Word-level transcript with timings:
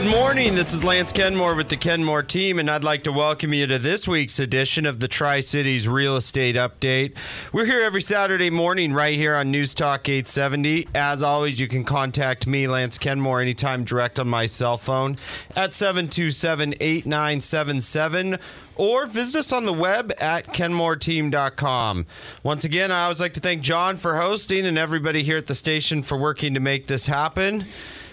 Good 0.00 0.16
morning. 0.16 0.54
This 0.54 0.72
is 0.72 0.82
Lance 0.82 1.12
Kenmore 1.12 1.54
with 1.54 1.68
the 1.68 1.76
Kenmore 1.76 2.22
team, 2.22 2.58
and 2.58 2.70
I'd 2.70 2.82
like 2.82 3.02
to 3.02 3.12
welcome 3.12 3.52
you 3.52 3.66
to 3.66 3.78
this 3.78 4.08
week's 4.08 4.38
edition 4.38 4.86
of 4.86 4.98
the 4.98 5.08
Tri 5.08 5.40
Cities 5.40 5.86
Real 5.86 6.16
Estate 6.16 6.56
Update. 6.56 7.12
We're 7.52 7.66
here 7.66 7.82
every 7.82 8.00
Saturday 8.00 8.48
morning 8.48 8.94
right 8.94 9.14
here 9.14 9.36
on 9.36 9.50
News 9.50 9.74
Talk 9.74 10.08
870. 10.08 10.88
As 10.94 11.22
always, 11.22 11.60
you 11.60 11.68
can 11.68 11.84
contact 11.84 12.46
me, 12.46 12.66
Lance 12.66 12.96
Kenmore, 12.96 13.42
anytime 13.42 13.84
direct 13.84 14.18
on 14.18 14.26
my 14.26 14.46
cell 14.46 14.78
phone 14.78 15.18
at 15.54 15.74
727 15.74 16.76
8977 16.80 18.38
or 18.76 19.04
visit 19.04 19.36
us 19.36 19.52
on 19.52 19.66
the 19.66 19.72
web 19.74 20.14
at 20.18 20.46
kenmoreteam.com. 20.46 22.06
Once 22.42 22.64
again, 22.64 22.90
I 22.90 23.02
always 23.02 23.20
like 23.20 23.34
to 23.34 23.40
thank 23.40 23.60
John 23.60 23.98
for 23.98 24.16
hosting 24.16 24.64
and 24.64 24.78
everybody 24.78 25.22
here 25.22 25.36
at 25.36 25.46
the 25.46 25.54
station 25.54 26.02
for 26.02 26.16
working 26.16 26.54
to 26.54 26.60
make 26.60 26.86
this 26.86 27.04
happen. 27.04 27.66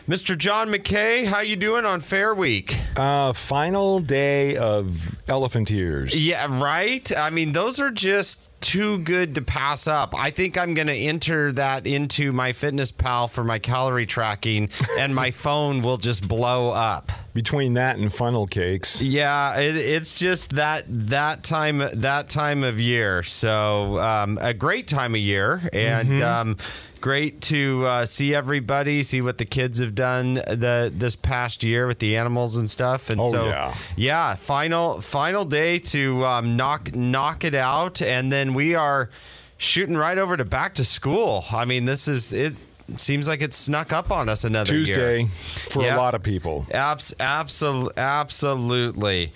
Mr. 0.08 0.38
John 0.38 0.70
McKay, 0.70 1.26
how 1.26 1.42
you 1.42 1.58
doing 1.58 1.84
on 1.84 2.00
Fair 2.00 2.34
Week? 2.34 2.80
Uh, 2.96 3.34
final 3.34 4.00
day 4.00 4.56
of 4.56 5.22
elephant 5.28 5.70
ears. 5.70 6.16
Yeah, 6.16 6.48
right. 6.50 7.12
I 7.18 7.30
mean, 7.30 7.52
those 7.52 7.78
are 7.78 7.92
just 7.92 8.50
too 8.62 9.00
good 9.00 9.36
to 9.36 9.42
pass 9.42 9.86
up. 9.86 10.18
I 10.18 10.30
think 10.30 10.58
I'm 10.58 10.74
going 10.74 10.88
to 10.88 10.96
enter 10.96 11.52
that 11.52 11.86
into 11.86 12.32
my 12.32 12.54
Fitness 12.54 12.90
Pal 12.90 13.28
for 13.28 13.44
my 13.44 13.60
calorie 13.60 14.06
tracking, 14.06 14.70
and 15.00 15.14
my 15.14 15.32
phone 15.32 15.82
will 15.82 15.98
just 15.98 16.26
blow 16.26 16.70
up. 16.70 17.12
Between 17.34 17.74
that 17.74 17.98
and 17.98 18.12
funnel 18.12 18.48
cakes. 18.48 19.02
Yeah, 19.02 19.60
it, 19.60 19.76
it's 19.76 20.14
just 20.14 20.52
that 20.52 20.86
that 20.88 21.44
time 21.44 21.84
that 21.94 22.30
time 22.30 22.64
of 22.64 22.80
year. 22.80 23.24
So 23.24 24.00
um, 24.00 24.40
a 24.42 24.54
great 24.54 24.88
time 24.88 25.16
of 25.16 25.20
year, 25.22 25.70
and. 25.74 26.10
Mm-hmm. 26.10 26.24
Um, 26.24 26.58
Great 27.02 27.42
to 27.42 27.86
uh, 27.86 28.06
see 28.06 28.34
everybody, 28.34 29.04
see 29.04 29.22
what 29.22 29.38
the 29.38 29.46
kids 29.46 29.80
have 29.80 29.96
done 29.96 30.36
the 30.36 30.92
this 30.94 31.16
past 31.16 31.64
year 31.64 31.88
with 31.88 32.00
the 32.00 32.18
animals 32.18 32.58
and 32.58 32.70
stuff, 32.70 33.10
and 33.10 33.20
Oh, 33.22 33.32
so 33.32 33.46
yeah. 33.46 33.76
yeah, 33.96 34.36
final 34.36 35.00
final 35.02 35.46
day 35.46 35.80
to 35.80 36.26
um, 36.26 36.56
knock 36.58 36.96
knock 36.96 37.44
it 37.44 37.56
out, 37.56 38.02
and 38.02 38.32
then 38.32 38.54
we 38.54 38.76
are 38.76 39.10
shooting 39.58 39.96
right 39.98 40.18
over 40.18 40.36
to 40.38 40.46
back 40.46 40.74
to 40.76 40.86
school. 40.86 41.46
I 41.52 41.66
mean, 41.66 41.86
this 41.86 42.08
is 42.08 42.34
it. 42.34 42.56
Seems 42.96 43.28
like 43.28 43.42
it's 43.42 43.58
snuck 43.58 43.92
up 43.92 44.12
on 44.12 44.30
us 44.30 44.46
another 44.46 44.72
Tuesday 44.72 45.20
year. 45.20 45.28
for 45.28 45.84
Yeah. 45.84 45.96
a 45.96 45.98
lot 45.98 46.16
of 46.16 46.24
people. 46.24 46.66
Abs- 46.74 47.14
absol- 47.20 47.92
absolutely. 47.98 49.32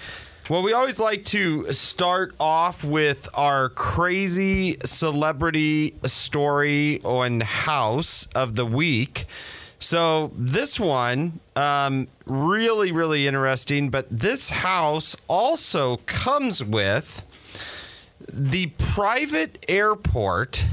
Well, 0.52 0.63
we 0.63 0.73
always 0.73 0.99
like 0.99 1.23
to 1.27 1.71
start 1.71 2.35
off 2.38 2.83
with 2.83 3.30
our 3.35 3.69
crazy 3.69 4.75
celebrity 4.83 5.95
story 6.03 6.99
on 7.05 7.39
house 7.39 8.25
of 8.35 8.55
the 8.55 8.66
week. 8.66 9.23
So 9.79 10.33
this 10.35 10.77
one, 10.77 11.39
um, 11.55 12.09
really, 12.25 12.91
really 12.91 13.27
interesting. 13.27 13.89
But 13.89 14.07
this 14.11 14.49
house 14.49 15.16
also 15.29 16.02
comes 16.05 16.61
with 16.61 17.25
the 18.27 18.73
private 18.77 19.66
airport 19.69 20.66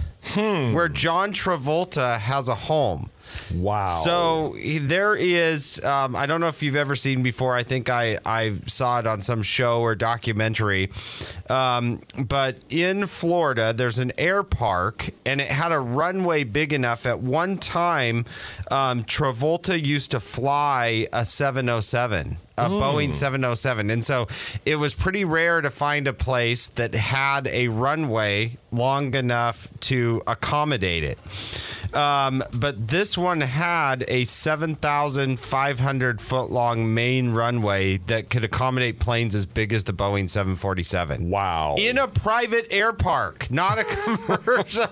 where 0.72 0.88
John 0.88 1.32
Travolta 1.32 2.18
has 2.18 2.48
a 2.48 2.56
home. 2.56 3.10
Wow. 3.54 3.88
So 4.04 4.56
there 4.80 5.14
is. 5.14 5.82
Um, 5.84 6.14
I 6.16 6.26
don't 6.26 6.40
know 6.40 6.48
if 6.48 6.62
you've 6.62 6.76
ever 6.76 6.94
seen 6.94 7.22
before. 7.22 7.54
I 7.54 7.62
think 7.62 7.88
I 7.88 8.18
I 8.24 8.56
saw 8.66 8.98
it 8.98 9.06
on 9.06 9.20
some 9.20 9.42
show 9.42 9.80
or 9.80 9.94
documentary. 9.94 10.90
Um, 11.48 12.00
but 12.16 12.58
in 12.68 13.06
Florida, 13.06 13.72
there's 13.72 13.98
an 13.98 14.12
air 14.18 14.42
park, 14.42 15.10
and 15.24 15.40
it 15.40 15.50
had 15.50 15.72
a 15.72 15.80
runway 15.80 16.44
big 16.44 16.72
enough. 16.72 17.06
At 17.06 17.20
one 17.20 17.58
time, 17.58 18.24
um, 18.70 19.04
Travolta 19.04 19.82
used 19.82 20.10
to 20.10 20.20
fly 20.20 21.06
a 21.12 21.24
707 21.24 22.38
a 22.58 22.68
Boeing 22.68 23.14
707. 23.14 23.90
And 23.90 24.04
so 24.04 24.26
it 24.64 24.76
was 24.76 24.94
pretty 24.94 25.24
rare 25.24 25.60
to 25.60 25.70
find 25.70 26.06
a 26.06 26.12
place 26.12 26.68
that 26.68 26.94
had 26.94 27.46
a 27.46 27.68
runway 27.68 28.56
long 28.72 29.14
enough 29.14 29.68
to 29.80 30.22
accommodate 30.26 31.04
it. 31.04 31.18
Um, 31.94 32.42
but 32.52 32.88
this 32.88 33.16
one 33.16 33.40
had 33.40 34.04
a 34.08 34.24
7,500 34.24 36.20
foot 36.20 36.50
long 36.50 36.92
main 36.94 37.30
runway 37.30 37.96
that 38.06 38.28
could 38.30 38.44
accommodate 38.44 38.98
planes 38.98 39.34
as 39.34 39.46
big 39.46 39.72
as 39.72 39.84
the 39.84 39.92
Boeing 39.92 40.28
747 40.28 41.30
wow. 41.30 41.76
in 41.78 41.96
a 41.98 42.06
private 42.08 42.66
air 42.70 42.92
park, 42.92 43.50
not 43.50 43.78
a 43.78 43.84
commercial 43.84 44.86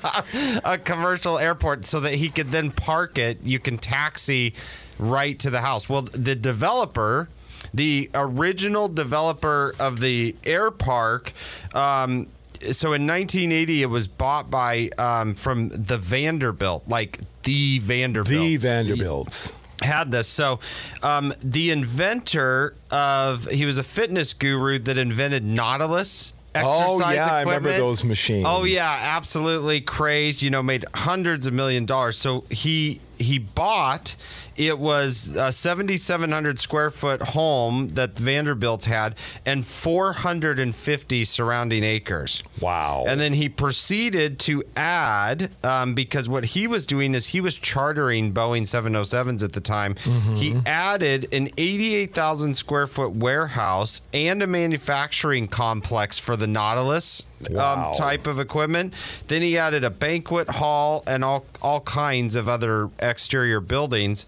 a 0.65 0.79
commercial 0.79 1.39
airport, 1.39 1.85
so 1.85 2.01
that 2.01 2.15
he 2.15 2.29
could 2.29 2.49
then 2.49 2.71
park 2.71 3.19
it. 3.19 3.39
You 3.43 3.59
can 3.59 3.79
taxi 3.79 4.55
right 4.99 5.39
to 5.41 5.51
the 5.51 5.61
house. 5.61 5.89
Well, 5.89 6.03
the 6.03 6.35
developer, 6.35 7.29
the 7.75 8.11
original 8.15 8.89
developer 8.89 9.75
of 9.79 10.01
the 10.01 10.35
air 10.45 10.71
park. 10.71 11.33
Um, 11.75 12.29
so 12.73 12.93
in 12.93 13.07
1980, 13.07 13.83
it 13.83 13.87
was 13.87 14.09
bought 14.09 14.51
by 14.51 14.91
um, 14.99 15.35
from 15.35 15.69
the 15.69 15.99
Vanderbilt, 15.99 16.87
like 16.89 17.21
the 17.45 17.79
Vanderbilt, 17.81 18.41
the 18.41 18.57
Vanderbilts. 18.57 19.53
had 19.83 20.11
this. 20.11 20.29
So, 20.29 20.61
um, 21.03 21.33
the 21.43 21.71
inventor 21.71 22.75
of 22.91 23.47
he 23.47 23.65
was 23.67 23.79
a 23.79 23.85
fitness 23.85 24.33
guru 24.35 24.79
that 24.81 24.99
invented 24.99 25.45
Nautilus. 25.45 26.33
Oh, 26.55 26.99
yeah, 27.13 27.35
I 27.35 27.41
remember 27.41 27.77
those 27.77 28.03
machines. 28.03 28.47
Oh 28.49 28.65
yeah, 28.65 28.99
absolutely 29.03 29.81
crazed. 29.83 30.43
You 30.43 30.51
know, 30.51 30.63
made 30.63 30.85
hundreds 30.95 31.47
of 31.47 31.53
million 31.53 31.85
dollars. 31.85 32.17
So 32.17 32.45
he 32.51 33.01
he 33.19 33.39
bought. 33.39 34.17
It 34.57 34.79
was 34.79 35.29
a 35.37 35.53
7,700 35.53 36.59
square 36.59 36.91
foot 36.91 37.21
home 37.23 37.89
that 37.91 38.19
Vanderbilt 38.19 38.85
had, 38.87 39.15
and 39.45 39.67
450 39.67 41.25
surrounding 41.25 41.85
acres. 41.85 42.43
Wow. 42.61 43.05
And 43.07 43.21
then 43.21 43.35
he 43.35 43.49
proceeded 43.49 44.39
to 44.41 44.63
add, 44.77 45.51
um, 45.63 45.95
because 45.95 46.29
what 46.29 46.45
he 46.47 46.67
was 46.67 46.87
doing 46.87 47.15
is 47.15 47.29
he 47.29 47.41
was 47.41 47.57
chartering 47.57 48.33
Boeing 48.33 48.63
707s 48.63 49.43
at 49.43 49.53
the 49.53 49.61
time. 49.61 49.97
He 50.35 50.57
added 50.65 51.29
an 51.33 51.49
88,000 51.59 52.55
square 52.55 52.87
foot 52.87 53.13
warehouse 53.13 54.01
and 54.13 54.43
a 54.43 54.47
manufacturing 54.47 55.49
complex 55.49 56.19
for 56.19 56.37
the 56.37 56.47
Nautilus 56.47 57.23
Wow. 57.51 57.89
um, 57.89 57.93
type 57.93 58.27
of 58.27 58.41
equipment. 58.41 58.95
Then 59.29 59.43
he 59.43 59.59
added 59.59 59.85
a 59.85 59.91
banquet 59.91 60.49
hall 60.49 61.05
and 61.07 61.23
all, 61.23 61.45
all 61.61 61.81
kinds 61.83 62.35
of 62.35 62.49
other 62.49 62.89
exterior 62.99 63.61
buildings. 63.61 64.25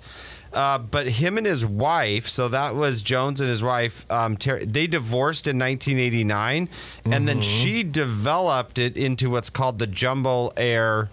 Uh, 0.58 0.76
but 0.76 1.06
him 1.06 1.38
and 1.38 1.46
his 1.46 1.64
wife, 1.64 2.28
so 2.28 2.48
that 2.48 2.74
was 2.74 3.00
Jones 3.00 3.40
and 3.40 3.48
his 3.48 3.62
wife, 3.62 4.04
um, 4.10 4.36
Ter- 4.36 4.64
they 4.64 4.88
divorced 4.88 5.46
in 5.46 5.56
1989, 5.56 6.68
and 7.04 7.28
then 7.28 7.40
she 7.40 7.84
developed 7.84 8.76
it 8.76 8.96
into 8.96 9.30
what's 9.30 9.50
called 9.50 9.78
the 9.78 9.86
Jumbolair 9.86 11.10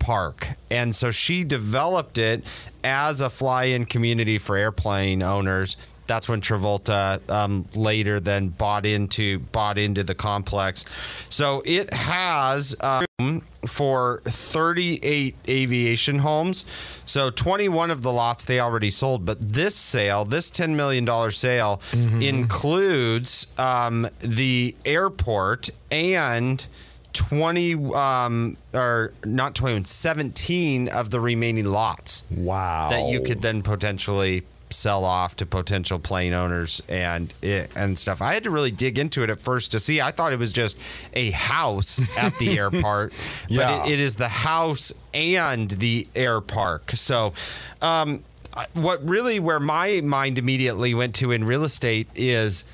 Park. 0.00 0.56
And 0.72 0.92
so 0.96 1.12
she 1.12 1.44
developed 1.44 2.18
it 2.18 2.42
as 2.82 3.20
a 3.20 3.30
fly 3.30 3.64
in 3.64 3.84
community 3.84 4.38
for 4.38 4.56
airplane 4.56 5.22
owners. 5.22 5.76
That's 6.06 6.28
when 6.28 6.40
Travolta 6.40 7.28
um, 7.30 7.66
later 7.74 8.20
then 8.20 8.48
bought 8.48 8.86
into 8.86 9.38
bought 9.38 9.78
into 9.78 10.02
the 10.02 10.14
complex. 10.14 10.84
So 11.28 11.62
it 11.64 11.92
has 11.94 12.76
room 13.18 13.42
for 13.66 14.20
38 14.24 15.36
aviation 15.48 16.18
homes. 16.20 16.64
So 17.06 17.30
21 17.30 17.90
of 17.90 18.02
the 18.02 18.12
lots 18.12 18.44
they 18.44 18.60
already 18.60 18.90
sold, 18.90 19.24
but 19.24 19.40
this 19.40 19.74
sale, 19.74 20.24
this 20.24 20.50
10 20.50 20.76
million 20.76 21.04
dollar 21.04 21.30
sale, 21.30 21.80
includes 21.92 23.46
um, 23.58 24.08
the 24.20 24.74
airport 24.84 25.70
and 25.90 26.66
20 27.14 27.94
um, 27.94 28.56
or 28.72 29.12
not 29.24 29.54
21 29.54 29.84
17 29.84 30.88
of 30.88 31.10
the 31.10 31.20
remaining 31.20 31.64
lots 31.64 32.24
wow. 32.30 32.90
that 32.90 33.08
you 33.08 33.22
could 33.22 33.40
then 33.40 33.62
potentially 33.62 34.42
sell 34.74 35.04
off 35.04 35.36
to 35.36 35.46
potential 35.46 35.98
plane 35.98 36.32
owners 36.32 36.82
and 36.88 37.32
it, 37.42 37.70
and 37.76 37.98
stuff. 37.98 38.20
I 38.20 38.34
had 38.34 38.44
to 38.44 38.50
really 38.50 38.70
dig 38.70 38.98
into 38.98 39.22
it 39.22 39.30
at 39.30 39.40
first 39.40 39.72
to 39.72 39.78
see. 39.78 40.00
I 40.00 40.10
thought 40.10 40.32
it 40.32 40.38
was 40.38 40.52
just 40.52 40.76
a 41.12 41.30
house 41.30 42.02
at 42.16 42.38
the 42.38 42.58
airport, 42.58 43.12
but 43.48 43.86
it, 43.86 43.92
it 43.92 44.00
is 44.00 44.16
the 44.16 44.28
house 44.28 44.92
and 45.12 45.70
the 45.70 46.08
air 46.14 46.40
park. 46.40 46.92
So, 46.94 47.32
um, 47.80 48.24
what 48.72 49.06
really 49.08 49.40
where 49.40 49.60
my 49.60 50.00
mind 50.00 50.38
immediately 50.38 50.94
went 50.94 51.14
to 51.16 51.32
in 51.32 51.44
real 51.44 51.64
estate 51.64 52.08
is. 52.14 52.64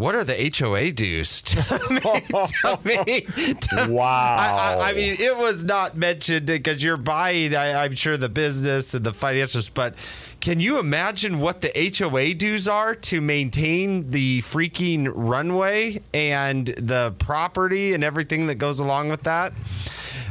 What 0.00 0.14
are 0.14 0.24
the 0.24 0.50
HOA 0.58 0.92
dues? 0.92 1.42
to 1.42 2.78
me? 2.84 3.20
to 3.20 3.86
Wow. 3.90 4.36
I, 4.38 4.46
I, 4.48 4.90
I 4.90 4.92
mean, 4.94 5.16
it 5.18 5.36
was 5.36 5.62
not 5.62 5.94
mentioned 5.94 6.46
because 6.46 6.82
you're 6.82 6.96
buying, 6.96 7.54
I, 7.54 7.84
I'm 7.84 7.94
sure, 7.94 8.16
the 8.16 8.30
business 8.30 8.94
and 8.94 9.04
the 9.04 9.12
financials, 9.12 9.70
but 9.72 9.94
can 10.40 10.58
you 10.58 10.78
imagine 10.78 11.38
what 11.38 11.60
the 11.60 11.70
HOA 11.98 12.32
dues 12.32 12.66
are 12.66 12.94
to 12.94 13.20
maintain 13.20 14.10
the 14.10 14.40
freaking 14.40 15.12
runway 15.14 16.00
and 16.14 16.68
the 16.68 17.14
property 17.18 17.92
and 17.92 18.02
everything 18.02 18.46
that 18.46 18.54
goes 18.54 18.80
along 18.80 19.10
with 19.10 19.24
that? 19.24 19.52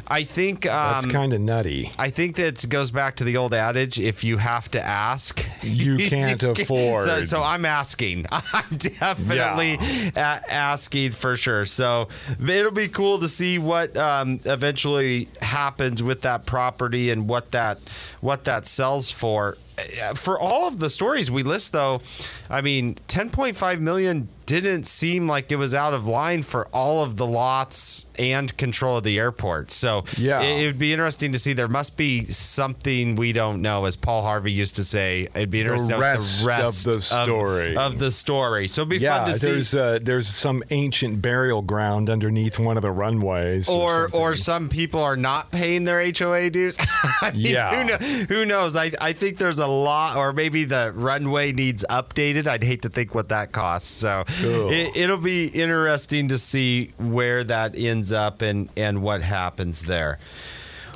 I 0.10 0.24
think 0.24 0.64
That's 0.64 1.06
um, 1.06 1.12
kind 1.12 1.34
of 1.34 1.42
nutty. 1.42 1.92
I 2.00 2.10
think 2.10 2.36
that 2.38 2.68
goes 2.68 2.90
back 2.92 3.16
to 3.18 3.24
the 3.24 3.38
old 3.38 3.54
adage: 3.54 4.00
if 4.00 4.24
you 4.24 4.38
have 4.38 4.70
to 4.72 4.82
ask, 4.86 5.46
You 5.62 5.98
can't 6.10 6.42
afford. 6.44 7.02
So, 7.02 7.22
so 7.22 7.44
I'm 7.44 7.66
asking. 7.66 8.26
I'm 8.32 8.78
definitely 8.78 9.78
a- 10.16 10.20
asking 10.52 11.12
for 11.12 11.36
sure. 11.38 11.66
So 11.66 12.08
it'll 12.40 12.72
be 12.72 12.88
cool 12.88 13.20
to 13.20 13.28
see 13.30 13.60
what 13.60 13.96
um, 13.98 14.40
eventually 14.46 15.28
happens 15.42 16.02
with 16.02 16.22
that 16.22 16.46
property 16.46 17.10
and 17.12 17.28
what 17.28 17.52
that 17.52 17.80
what 18.22 18.46
that 18.46 18.66
sells 18.66 19.12
for. 19.12 19.58
Uh, 20.04 20.14
For 20.14 20.38
all 20.40 20.68
of 20.68 20.80
the 20.80 20.90
stories 20.90 21.32
we 21.32 21.44
list, 21.44 21.72
though, 21.72 22.02
I 22.50 22.62
mean, 22.62 22.96
10.5 23.08 23.80
million 23.80 24.28
didn't 24.50 24.86
seem 24.86 25.28
like 25.28 25.52
it 25.52 25.56
was 25.58 25.74
out 25.76 25.94
of 25.94 26.08
line 26.08 26.44
for 26.44 26.68
all 26.70 27.04
of 27.04 27.18
the 27.18 27.26
lots 27.26 28.06
and 28.18 28.56
control 28.58 28.98
of 28.98 29.04
the 29.04 29.18
airport. 29.20 29.72
So 29.72 30.04
Yeah. 30.18 30.42
it, 30.42 30.64
it 30.64 30.66
would 30.68 30.80
be 30.80 30.92
interesting 30.94 31.32
to 31.32 31.40
see. 31.40 31.54
There 31.54 31.68
must 31.68 31.98
be 31.98 32.26
something 32.26 33.16
we 33.16 33.32
don't 33.34 33.62
know, 33.62 33.86
as 33.86 33.96
Paul 33.96 34.24
Harvey 34.24 34.52
used 34.52 34.76
to 34.78 34.84
say. 34.84 35.28
It'd 35.36 35.52
be 35.52 35.62
interesting 35.62 35.90
to 35.90 35.96
know 35.96 36.02
rest 36.02 36.42
the 36.42 36.48
rest 36.48 36.88
of 36.88 36.94
the 36.96 37.02
story. 37.02 37.76
of, 37.78 38.00
the 38.00 38.12
story. 38.12 38.68
So 38.68 38.82
it'd 38.82 38.90
be 38.90 38.98
Yeah, 38.98 39.20
fun 39.26 39.34
to 39.34 39.40
see. 39.40 39.48
there's 39.52 39.76
uh, 39.76 40.00
there's 40.02 40.28
some 40.28 40.64
ancient 40.70 41.22
burial 41.22 41.62
ground 41.62 42.10
underneath 42.10 42.60
one 42.60 42.78
of 42.78 42.84
the 42.84 42.92
runways, 42.92 43.70
or 43.70 44.04
something. 44.04 44.20
or 44.20 44.36
some 44.36 44.70
people 44.70 45.02
are 45.02 45.18
not 45.18 45.52
paying 45.52 45.84
their 45.86 46.00
HOA 46.12 46.50
dues. 46.50 46.78
I 47.22 47.32
mean, 47.32 47.42
Yeah. 47.42 47.76
who, 47.76 47.84
know, 47.84 47.98
who 48.26 48.46
knows? 48.46 48.76
I, 48.76 48.92
I 49.02 49.14
think 49.14 49.38
there's 49.38 49.60
a 49.60 49.68
lot, 49.68 50.18
or 50.18 50.34
maybe 50.34 50.64
the 50.66 50.92
runway 50.96 51.52
needs 51.52 51.86
updated. 51.90 52.48
I'd 52.48 52.64
hate 52.64 52.82
to 52.84 52.90
think 52.90 53.14
what 53.16 53.30
that 53.30 53.52
costs. 53.52 53.90
So 53.90 54.24
Cool. 54.42 54.70
it, 54.72 54.96
it'll 54.96 55.18
be 55.18 55.48
interesting 55.48 56.28
to 56.30 56.38
see 56.38 56.92
where 56.98 57.44
that 57.44 57.78
ends 57.78 58.12
up 58.12 58.42
and 58.42 58.70
and 58.78 59.02
what 59.02 59.22
happens 59.22 59.84
there. 59.84 60.20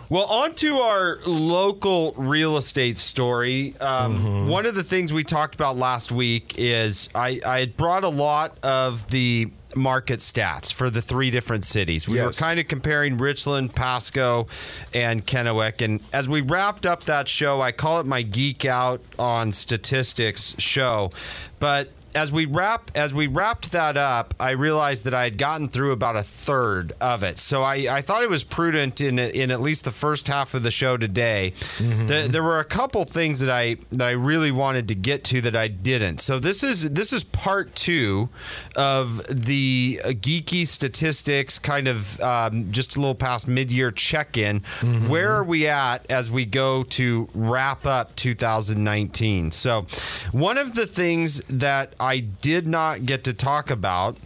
Well, 0.10 0.26
on 0.26 0.54
to 0.56 0.76
our 0.78 1.18
local 1.26 2.14
real 2.18 2.58
estate 2.58 2.98
story. 2.98 3.76
Um, 3.80 4.48
One 4.48 4.66
of 4.66 4.76
the 4.76 4.84
things 4.84 5.12
we 5.12 5.24
talked 5.24 5.56
about 5.56 5.76
last 5.76 6.12
week 6.12 6.54
is 6.58 7.10
I, 7.16 7.40
I 7.46 7.60
had 7.62 7.78
brought 7.78 8.04
a 8.04 8.10
lot 8.10 8.58
of 8.64 9.10
the 9.10 9.50
market 9.76 10.20
stats 10.20 10.72
for 10.72 10.92
the 10.92 11.02
three 11.02 11.32
different 11.32 11.66
cities. 11.66 12.08
We 12.08 12.22
were 12.22 12.32
kind 12.32 12.60
of 12.60 12.68
comparing 12.68 13.18
Richland, 13.18 13.74
Pasco, 13.74 14.46
and 14.94 15.26
Kennewick. 15.26 15.84
And 15.84 16.00
as 16.14 16.30
we 16.30 16.42
wrapped 16.42 16.86
up 16.86 17.06
that 17.06 17.28
show, 17.28 17.62
I 17.62 17.72
call 17.72 18.00
it 18.00 18.06
my 18.06 18.22
geek 18.22 18.66
out 18.66 19.02
on 19.18 19.52
statistics 19.52 20.54
show. 20.60 21.12
But 21.60 21.90
as 22.16 22.32
we 22.32 22.46
wrap 22.46 22.92
as 22.96 23.14
we 23.14 23.28
wrapped 23.28 23.72
that 23.72 23.98
up, 23.98 24.34
I 24.40 24.52
realized 24.52 25.04
that 25.06 25.14
I 25.14 25.24
had 25.24 25.38
gotten 25.38 25.68
through 25.70 25.92
about 25.92 26.16
a 26.16 26.24
third 26.24 26.94
of 27.02 27.24
it. 27.24 27.38
So 27.38 27.64
I, 27.64 27.88
I 27.90 28.02
thought 28.02 28.24
it 28.24 28.30
was 28.30 28.44
prudent 28.44 29.02
in 29.02 29.20
in 29.20 29.52
at 29.52 29.62
least 29.62 29.84
the 29.84 29.92
first 29.92 30.28
half 30.28 30.54
of 30.54 30.64
the 30.64 30.72
show 30.72 30.98
today. 30.98 31.54
Th- 31.78 32.32
there 32.32 32.44
were 32.44 32.60
a 32.60 32.66
couple 32.66 33.04
things 33.06 33.40
that 33.40 33.50
I 33.50 33.78
that 33.92 34.08
I 34.08 34.12
really 34.12 34.52
wanted 34.52 34.88
to 34.90 34.96
get 34.96 35.24
to 35.26 35.42
that 35.42 35.56
I 35.56 35.68
didn't. 35.68 36.20
So 36.22 36.40
this 36.40 36.64
is 36.64 36.92
this 36.92 37.14
is 37.14 37.24
part 37.24 37.76
two 37.76 38.30
of 38.76 39.22
the 39.28 40.00
geeky 40.04 40.68
statistics, 40.68 41.60
kind 41.60 41.88
of 41.88 42.20
um, 42.22 42.72
just 42.72 42.96
a 42.96 43.00
little 43.00 43.16
past 43.16 43.48
mid 43.48 43.72
year 43.72 43.92
check 43.92 44.38
in. 44.38 44.62
Where 45.08 45.32
are 45.32 45.44
we 45.44 45.68
at 45.68 46.06
as 46.10 46.30
we 46.32 46.46
go 46.46 46.84
to 46.84 47.30
wrap 47.34 47.86
up 47.86 48.16
2019? 48.16 49.52
So 49.52 49.86
one 50.32 50.58
of 50.58 50.76
the 50.76 50.86
things 50.86 51.42
that 51.48 51.94
I 52.04 52.20
did 52.20 52.68
not 52.68 53.06
get 53.06 53.24
to 53.24 53.34
talk 53.34 53.72
about 53.72 54.18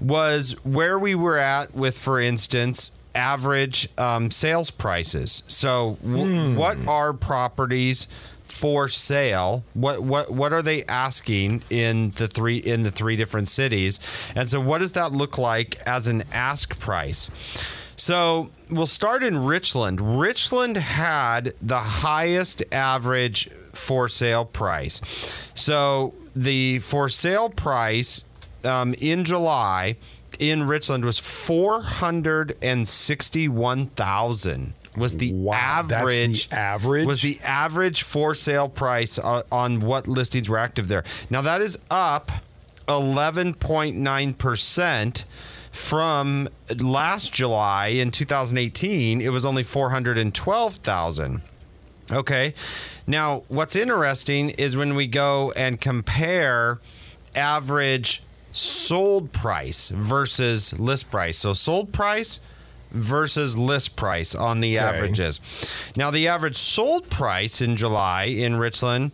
was 0.00 0.52
where 0.64 0.98
we 0.98 1.14
were 1.14 1.36
at 1.36 1.74
with, 1.74 1.98
for 1.98 2.18
instance, 2.18 2.92
average 3.14 3.88
um, 3.98 4.30
sales 4.30 4.70
prices. 4.70 5.42
So, 5.46 5.98
w- 6.02 6.56
what 6.56 6.78
are 6.86 7.12
properties 7.12 8.08
for 8.46 8.88
sale? 8.88 9.64
What 9.74 10.02
what 10.02 10.30
what 10.30 10.52
are 10.54 10.62
they 10.62 10.84
asking 10.84 11.62
in 11.68 12.12
the 12.12 12.26
three 12.26 12.56
in 12.56 12.84
the 12.84 12.90
three 12.90 13.16
different 13.16 13.48
cities? 13.48 14.00
And 14.34 14.48
so, 14.48 14.58
what 14.58 14.78
does 14.78 14.92
that 14.92 15.12
look 15.12 15.36
like 15.36 15.76
as 15.86 16.08
an 16.08 16.24
ask 16.32 16.78
price? 16.80 17.30
So 17.98 18.50
we'll 18.70 18.86
start 18.86 19.24
in 19.24 19.38
Richland. 19.44 20.20
Richland 20.20 20.76
had 20.76 21.54
the 21.62 21.78
highest 21.78 22.62
average 22.70 23.48
for 23.76 24.08
sale 24.08 24.44
price. 24.44 25.00
So 25.54 26.14
the 26.34 26.80
for 26.80 27.08
sale 27.08 27.48
price 27.50 28.24
um, 28.64 28.94
in 28.94 29.24
July 29.24 29.96
in 30.38 30.66
Richland 30.66 31.04
was 31.04 31.18
four 31.18 31.82
hundred 31.82 32.56
and 32.60 32.86
sixty-one 32.86 33.86
thousand. 33.88 34.74
Was 34.96 35.18
the 35.18 35.32
Wow, 35.34 35.82
that's 35.86 35.90
the 35.90 35.96
average 35.96 36.48
average? 36.52 37.06
was 37.06 37.20
the 37.22 37.38
average 37.42 38.02
for 38.02 38.34
sale 38.34 38.68
price 38.68 39.18
on, 39.18 39.42
on 39.52 39.80
what 39.80 40.08
listings 40.08 40.48
were 40.48 40.58
active 40.58 40.88
there? 40.88 41.04
Now 41.30 41.42
that 41.42 41.60
is 41.60 41.78
up 41.90 42.32
eleven 42.88 43.54
point 43.54 43.96
nine 43.96 44.32
percent 44.34 45.24
from 45.70 46.48
last 46.80 47.34
July 47.34 47.88
in 47.88 48.10
2018. 48.10 49.20
It 49.20 49.28
was 49.28 49.44
only 49.44 49.62
four 49.62 49.90
hundred 49.90 50.16
and 50.16 50.34
twelve 50.34 50.76
thousand. 50.76 51.42
Okay. 52.10 52.54
Now, 53.06 53.42
what's 53.48 53.76
interesting 53.76 54.50
is 54.50 54.76
when 54.76 54.94
we 54.94 55.06
go 55.06 55.52
and 55.56 55.80
compare 55.80 56.80
average 57.34 58.22
sold 58.52 59.32
price 59.32 59.88
versus 59.90 60.78
list 60.78 61.10
price. 61.10 61.38
So, 61.38 61.52
sold 61.52 61.92
price 61.92 62.40
versus 62.92 63.58
list 63.58 63.96
price 63.96 64.34
on 64.34 64.60
the 64.60 64.78
averages. 64.78 65.40
Now, 65.96 66.10
the 66.10 66.28
average 66.28 66.56
sold 66.56 67.10
price 67.10 67.60
in 67.60 67.76
July 67.76 68.24
in 68.24 68.56
Richland 68.56 69.12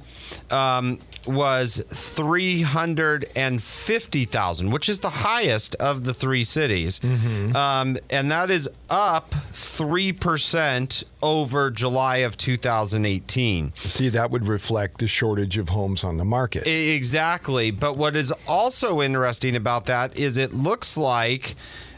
um, 0.50 0.98
was 1.26 1.82
350,000, 1.88 4.70
which 4.70 4.88
is 4.88 5.00
the 5.00 5.10
highest 5.10 5.74
of 5.76 6.04
the 6.04 6.14
three 6.14 6.44
cities. 6.44 7.02
Um, 7.04 7.98
and 8.10 8.30
that 8.30 8.50
is 8.50 8.68
up 8.90 9.30
3% 9.52 11.04
over 11.22 11.70
July 11.70 12.16
of 12.18 12.36
2018. 12.36 13.72
See, 13.76 14.08
that 14.08 14.30
would 14.30 14.46
reflect 14.46 14.98
the 14.98 15.06
shortage 15.06 15.58
of 15.58 15.70
homes 15.70 16.04
on 16.04 16.16
the 16.16 16.24
market. 16.24 16.66
Exactly. 16.66 17.70
But 17.70 17.96
what 17.96 18.16
is 18.16 18.32
also 18.46 19.00
interesting 19.00 19.56
about 19.56 19.86
that 19.86 20.18
is 20.18 20.36
it 20.36 20.52
looks 20.52 20.96
like 20.96 21.54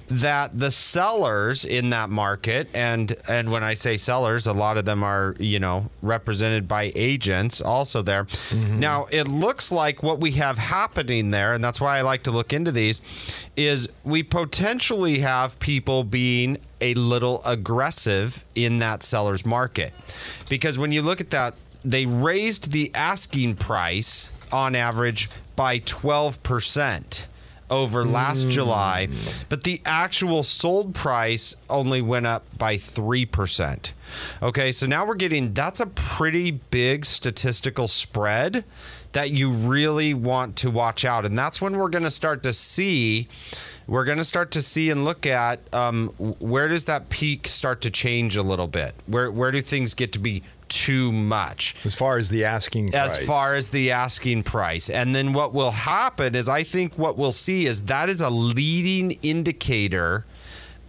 that 0.09 0.59
the 0.59 0.71
sellers 0.71 1.65
in 1.65 1.91
that 1.91 2.11
market 2.11 2.69
and 2.75 3.17
and 3.27 3.51
when 3.51 3.63
I 3.63 3.75
say 3.75 3.97
sellers 3.97 4.47
a 4.47 4.53
lot 4.53 4.77
of 4.77 4.85
them 4.85 5.03
are 5.03 5.35
you 5.39 5.59
know 5.59 5.91
represented 6.03 6.69
by 6.69 6.93
agents 6.95 7.61
also 7.61 8.03
there. 8.03 8.25
Mm-hmm. 8.25 8.81
Now 8.81 9.07
it 9.11 9.29
looks 9.29 9.73
like 9.73 10.03
what 10.03 10.21
we 10.21 10.33
have 10.33 10.59
happening 10.59 11.31
there 11.31 11.55
and 11.55 11.65
that's 11.65 11.81
why 11.81 11.99
I 11.99 12.03
like 12.03 12.23
to 12.25 12.31
look 12.31 12.53
into 12.53 12.71
these 12.71 13.01
is 13.57 13.89
we 14.05 14.23
potentially 14.23 15.21
have 15.21 15.59
people 15.59 16.05
being 16.05 16.59
a 16.81 16.93
little 16.95 17.41
aggressive 17.47 18.45
in 18.55 18.79
that 18.79 19.03
seller's 19.03 19.47
market. 19.47 19.93
Because 20.49 20.79
when 20.79 20.93
you 20.93 21.01
look 21.01 21.21
at 21.21 21.31
that 21.31 21.55
they 21.83 22.05
raised 22.05 22.73
the 22.73 22.91
asking 22.95 23.57
price 23.57 24.31
on 24.53 24.75
average 24.75 25.31
by 25.57 25.79
12% 25.81 27.27
over 27.71 28.05
last 28.05 28.49
July, 28.49 29.09
but 29.49 29.65
the 29.65 29.81
actual 29.85 30.43
sold 30.43 30.95
price 30.95 31.55
only 31.69 32.03
went 32.03 32.27
up 32.27 32.45
by 32.59 32.77
3%. 32.77 33.93
Okay, 34.43 34.73
so 34.73 34.87
now 34.87 35.07
we're 35.07 35.15
getting 35.15 35.55
that's 35.55 35.81
a 35.81 35.87
pretty 35.87 36.51
big 36.51 37.05
statistical 37.05 37.89
spread 37.89 38.65
that 39.13 39.31
you 39.31 39.51
really 39.51 40.13
want 40.13 40.57
to 40.57 40.71
watch 40.71 41.05
out. 41.05 41.25
And 41.25 41.39
that's 41.39 41.63
when 41.63 41.77
we're 41.77 41.89
going 41.89 42.05
to 42.05 42.11
start 42.11 42.43
to 42.43 42.53
see 42.53 43.29
we're 43.87 44.05
going 44.05 44.19
to 44.19 44.25
start 44.25 44.51
to 44.53 44.63
see 44.63 44.89
and 44.91 45.05
look 45.05 45.27
at 45.27 45.61
um, 45.75 46.09
where 46.19 46.69
does 46.69 46.87
that 46.87 47.11
peak 47.11 47.47
start 47.47 47.81
to 47.83 47.91
change 47.91 48.37
a 48.37 48.43
little 48.43 48.67
bit? 48.67 48.95
Where 49.07 49.31
where 49.31 49.51
do 49.51 49.61
things 49.61 49.95
get 49.95 50.13
to 50.13 50.19
be 50.19 50.43
too 50.75 51.13
much? 51.13 51.75
as 51.85 51.95
far 51.95 52.19
as 52.19 52.31
the 52.31 52.45
asking 52.45 52.91
price. 52.91 53.19
as 53.19 53.27
far 53.27 53.55
as 53.55 53.71
the 53.71 53.91
asking 53.91 54.43
price. 54.43 54.91
And 54.91 55.15
then 55.15 55.33
what 55.33 55.55
will 55.55 55.71
happen 55.71 56.35
is 56.35 56.49
I 56.49 56.63
think 56.63 56.99
what 56.99 57.17
we'll 57.17 57.33
see 57.33 57.67
is 57.67 57.87
that 57.87 58.09
is 58.09 58.21
a 58.21 58.31
leading 58.31 59.13
indicator 59.23 60.25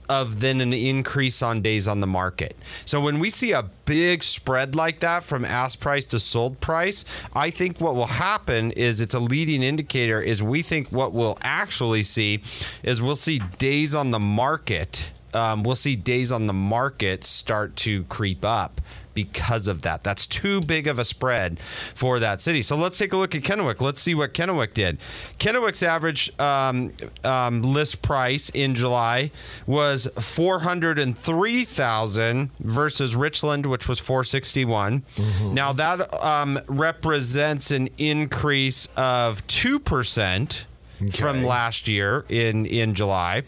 of 0.07 0.39
then 0.39 0.61
an 0.61 0.71
increase 0.73 1.41
on 1.41 1.61
days 1.61 1.87
on 1.87 1.99
the 1.99 2.07
market. 2.07 2.55
So 2.85 3.01
when 3.01 3.19
we 3.19 3.29
see 3.29 3.53
a 3.53 3.63
big 3.85 4.21
spread 4.21 4.75
like 4.75 4.99
that 4.99 5.23
from 5.23 5.43
ask 5.43 5.79
price 5.79 6.05
to 6.07 6.19
sold 6.19 6.59
price, 6.59 7.05
I 7.33 7.49
think 7.49 7.81
what 7.81 7.95
will 7.95 8.05
happen 8.05 8.71
is 8.71 9.01
it's 9.01 9.15
a 9.15 9.19
leading 9.19 9.63
indicator 9.63 10.21
is 10.21 10.43
we 10.43 10.61
think 10.61 10.91
what 10.91 11.13
we'll 11.13 11.37
actually 11.41 12.03
see 12.03 12.41
is 12.83 13.01
we'll 13.01 13.15
see 13.15 13.39
days 13.57 13.95
on 13.95 14.11
the 14.11 14.19
market 14.19 15.09
um, 15.35 15.63
we'll 15.63 15.75
see 15.75 15.97
days 15.97 16.31
on 16.31 16.47
the 16.47 16.53
market 16.53 17.25
start 17.25 17.75
to 17.75 18.05
creep 18.05 18.45
up 18.45 18.79
because 19.15 19.67
of 19.67 19.81
that. 19.81 20.03
That's 20.03 20.27
too 20.27 20.61
big 20.61 20.87
of 20.87 20.99
a 20.99 21.05
spread 21.05 21.59
for 21.95 22.19
that 22.19 22.39
city. 22.41 22.61
So 22.61 22.75
let's 22.75 22.99
take 22.99 23.13
a 23.13 23.17
look 23.17 23.33
at 23.33 23.41
Kennewick. 23.41 23.81
Let's 23.81 24.01
see 24.01 24.13
what 24.13 24.35
Kennewick 24.35 24.75
did. 24.75 24.99
Kennewick's 25.39 25.81
average 25.81 26.31
um, 26.39 26.91
um, 27.23 27.63
list 27.63 28.03
price 28.03 28.49
in 28.49 28.75
July 28.75 29.31
was 29.65 30.05
403,000 30.19 32.51
versus 32.59 33.15
Richland, 33.15 33.65
which 33.65 33.87
was 33.87 33.97
461. 33.99 35.03
Mm-hmm. 35.15 35.53
Now 35.53 35.71
that 35.73 36.23
um, 36.23 36.59
represents 36.67 37.71
an 37.71 37.89
increase 37.97 38.87
of 38.97 39.47
2% 39.47 40.65
okay. 41.01 41.11
from 41.11 41.43
last 41.43 41.87
year 41.87 42.25
in 42.29 42.65
in 42.65 42.93
July. 42.93 43.43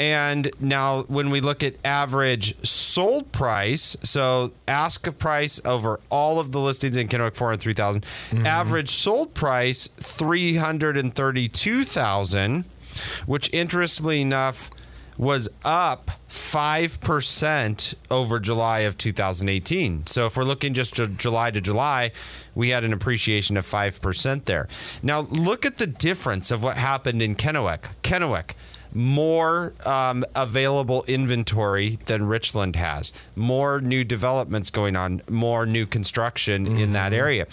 And 0.00 0.50
now 0.58 1.02
when 1.02 1.28
we 1.28 1.42
look 1.42 1.62
at 1.62 1.74
average 1.84 2.56
sold 2.66 3.30
price, 3.32 3.98
so 4.02 4.52
ask 4.66 5.18
price 5.18 5.60
over 5.62 6.00
all 6.08 6.40
of 6.40 6.52
the 6.52 6.60
listings 6.60 6.96
in 6.96 7.06
Kennewick 7.06 7.36
4 7.36 7.52
and 7.52 7.60
3000, 7.60 8.06
mm-hmm. 8.30 8.46
average 8.46 8.88
sold 8.88 9.34
price 9.34 9.88
332,000, 9.98 12.64
which 13.26 13.52
interestingly 13.52 14.22
enough 14.22 14.70
was 15.16 15.48
up 15.64 16.12
5% 16.28 17.94
over 18.10 18.40
July 18.40 18.80
of 18.80 18.96
2018. 18.96 20.06
So 20.06 20.26
if 20.26 20.36
we're 20.36 20.44
looking 20.44 20.74
just 20.74 20.96
to 20.96 21.06
July 21.06 21.50
to 21.50 21.60
July, 21.60 22.12
we 22.54 22.70
had 22.70 22.84
an 22.84 22.92
appreciation 22.92 23.56
of 23.56 23.66
5% 23.66 24.44
there. 24.44 24.68
Now 25.02 25.20
look 25.20 25.66
at 25.66 25.78
the 25.78 25.86
difference 25.86 26.50
of 26.50 26.62
what 26.62 26.76
happened 26.76 27.22
in 27.22 27.34
Kennewick. 27.34 27.88
Kennewick, 28.02 28.54
more 28.94 29.72
um, 29.86 30.24
available 30.34 31.04
inventory 31.06 31.98
than 32.06 32.26
Richland 32.26 32.76
has, 32.76 33.12
more 33.36 33.80
new 33.80 34.04
developments 34.04 34.70
going 34.70 34.96
on, 34.96 35.22
more 35.28 35.66
new 35.66 35.86
construction 35.86 36.66
in 36.66 36.92
that 36.92 37.12
area. 37.12 37.46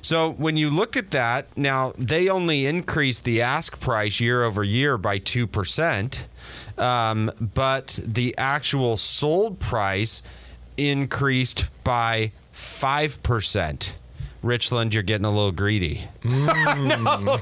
So 0.00 0.30
when 0.32 0.56
you 0.56 0.70
look 0.70 0.96
at 0.96 1.10
that, 1.10 1.46
now 1.56 1.92
they 1.98 2.28
only 2.28 2.66
increased 2.66 3.24
the 3.24 3.42
ask 3.42 3.80
price 3.80 4.20
year 4.20 4.44
over 4.44 4.64
year 4.64 4.96
by 4.96 5.18
2%, 5.18 6.20
um, 6.80 7.30
but 7.54 7.98
the 8.04 8.34
actual 8.38 8.96
sold 8.96 9.58
price 9.58 10.22
increased 10.76 11.66
by 11.84 12.32
5%. 12.54 13.90
Richland, 14.42 14.94
you're 14.94 15.02
getting 15.02 15.24
a 15.24 15.30
little 15.30 15.52
greedy. 15.52 16.04
Mm. 16.22 16.88
No, 17.18 17.36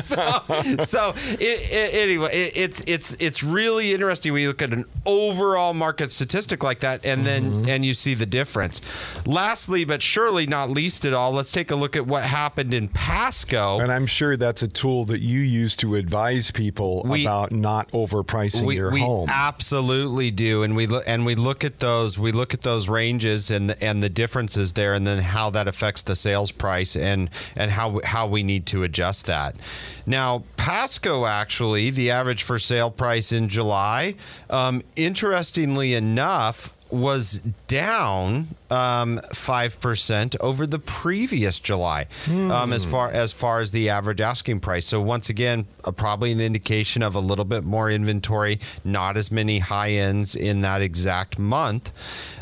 so 0.00 0.84
so 0.84 1.12
it, 1.34 1.40
it- 1.40 1.94
anyway, 1.94 2.30
it, 2.32 2.52
it's 2.56 2.82
it's 2.86 3.14
it's 3.14 3.42
really 3.42 3.92
interesting 3.92 4.32
when 4.32 4.42
you 4.42 4.48
look 4.48 4.62
at 4.62 4.72
an 4.72 4.84
overall 5.06 5.74
market 5.74 6.10
statistic 6.10 6.62
like 6.62 6.80
that, 6.80 7.04
and 7.04 7.26
then 7.26 7.50
mm-hmm. 7.50 7.68
and 7.68 7.84
you 7.84 7.94
see 7.94 8.14
the 8.14 8.26
difference. 8.26 8.80
Lastly, 9.26 9.84
but 9.84 10.02
surely 10.02 10.46
not 10.46 10.70
least 10.70 11.04
at 11.04 11.12
all, 11.12 11.32
let's 11.32 11.52
take 11.52 11.70
a 11.70 11.76
look 11.76 11.96
at 11.96 12.06
what 12.06 12.24
happened 12.24 12.72
in 12.72 12.88
Pasco. 12.88 13.80
And 13.80 13.92
I'm 13.92 14.06
sure 14.06 14.36
that's 14.36 14.62
a 14.62 14.68
tool 14.68 15.04
that 15.06 15.20
you 15.20 15.40
use 15.40 15.76
to 15.76 15.94
advise 15.96 16.50
people 16.50 17.02
We- 17.04 17.24
about 17.24 17.52
not 17.52 17.90
overpricing 17.92 18.62
we, 18.64 18.76
your 18.76 18.90
we 18.90 19.00
home. 19.00 19.28
absolutely 19.28 20.30
do, 20.30 20.62
and 20.62 20.74
we 20.76 20.86
look 20.86 21.04
and 21.06 21.26
we 21.26 21.34
look 21.34 21.64
at 21.64 21.80
those. 21.80 22.18
We 22.18 22.32
look 22.32 22.54
at 22.54 22.62
those 22.62 22.88
ranges 22.88 23.50
and 23.50 23.70
the, 23.70 23.82
and 23.82 24.02
the 24.02 24.08
differences 24.08 24.72
there, 24.74 24.94
and 24.94 25.06
then 25.06 25.18
how 25.18 25.50
that 25.50 25.68
affects 25.68 26.02
the 26.02 26.16
sales 26.38 26.52
price 26.52 26.94
and 26.94 27.28
and 27.56 27.72
how 27.72 28.00
how 28.04 28.26
we 28.26 28.42
need 28.42 28.64
to 28.66 28.82
adjust 28.84 29.26
that. 29.26 29.56
Now, 30.06 30.44
Pasco 30.56 31.26
actually, 31.26 31.90
the 31.90 32.10
average 32.10 32.44
for 32.44 32.58
sale 32.58 32.90
price 32.90 33.32
in 33.32 33.48
July, 33.48 34.14
um, 34.48 34.82
interestingly 34.94 35.94
enough, 35.94 36.74
was 36.90 37.40
down 37.66 38.48
um, 38.70 39.20
five 39.32 39.80
percent 39.80 40.36
over 40.40 40.66
the 40.66 40.78
previous 40.78 41.60
July, 41.60 42.06
um, 42.28 42.72
as 42.72 42.84
far 42.84 43.10
as 43.10 43.32
far 43.32 43.60
as 43.60 43.70
the 43.70 43.88
average 43.88 44.20
asking 44.20 44.60
price. 44.60 44.86
So 44.86 45.00
once 45.00 45.28
again, 45.28 45.66
uh, 45.84 45.92
probably 45.92 46.32
an 46.32 46.40
indication 46.40 47.02
of 47.02 47.14
a 47.14 47.20
little 47.20 47.44
bit 47.44 47.64
more 47.64 47.90
inventory, 47.90 48.60
not 48.84 49.16
as 49.16 49.30
many 49.30 49.58
high 49.58 49.90
ends 49.90 50.34
in 50.34 50.62
that 50.62 50.82
exact 50.82 51.38
month. 51.38 51.92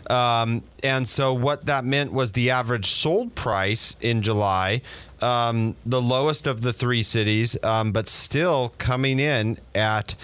Um, 0.09 0.63
and 0.85 1.09
so 1.09 1.35
what 1.35 1.67
that 1.67 1.85
meant 1.85 2.13
was 2.13 2.33
the 2.33 2.51
average 2.51 2.87
sold 2.87 3.35
price 3.35 3.97
in 4.01 4.23
July, 4.23 4.83
um, 5.21 5.75
the 5.85 6.01
lowest 6.01 6.47
of 6.47 6.61
the 6.61 6.73
three 6.73 7.03
cities, 7.03 7.57
um, 7.65 7.91
but 7.91 8.07
still 8.07 8.73
coming 8.79 9.19
in 9.19 9.59
at 9.75 10.15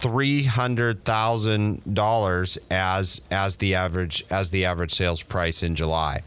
three 0.00 0.44
hundred 0.44 1.04
thousand 1.04 1.94
dollars 1.94 2.58
as 2.70 3.20
as 3.30 3.56
the 3.56 3.74
average 3.74 4.24
as 4.30 4.50
the 4.50 4.64
average 4.64 4.92
sales 4.94 5.22
price 5.22 5.62
in 5.62 5.74
July. 5.74 6.22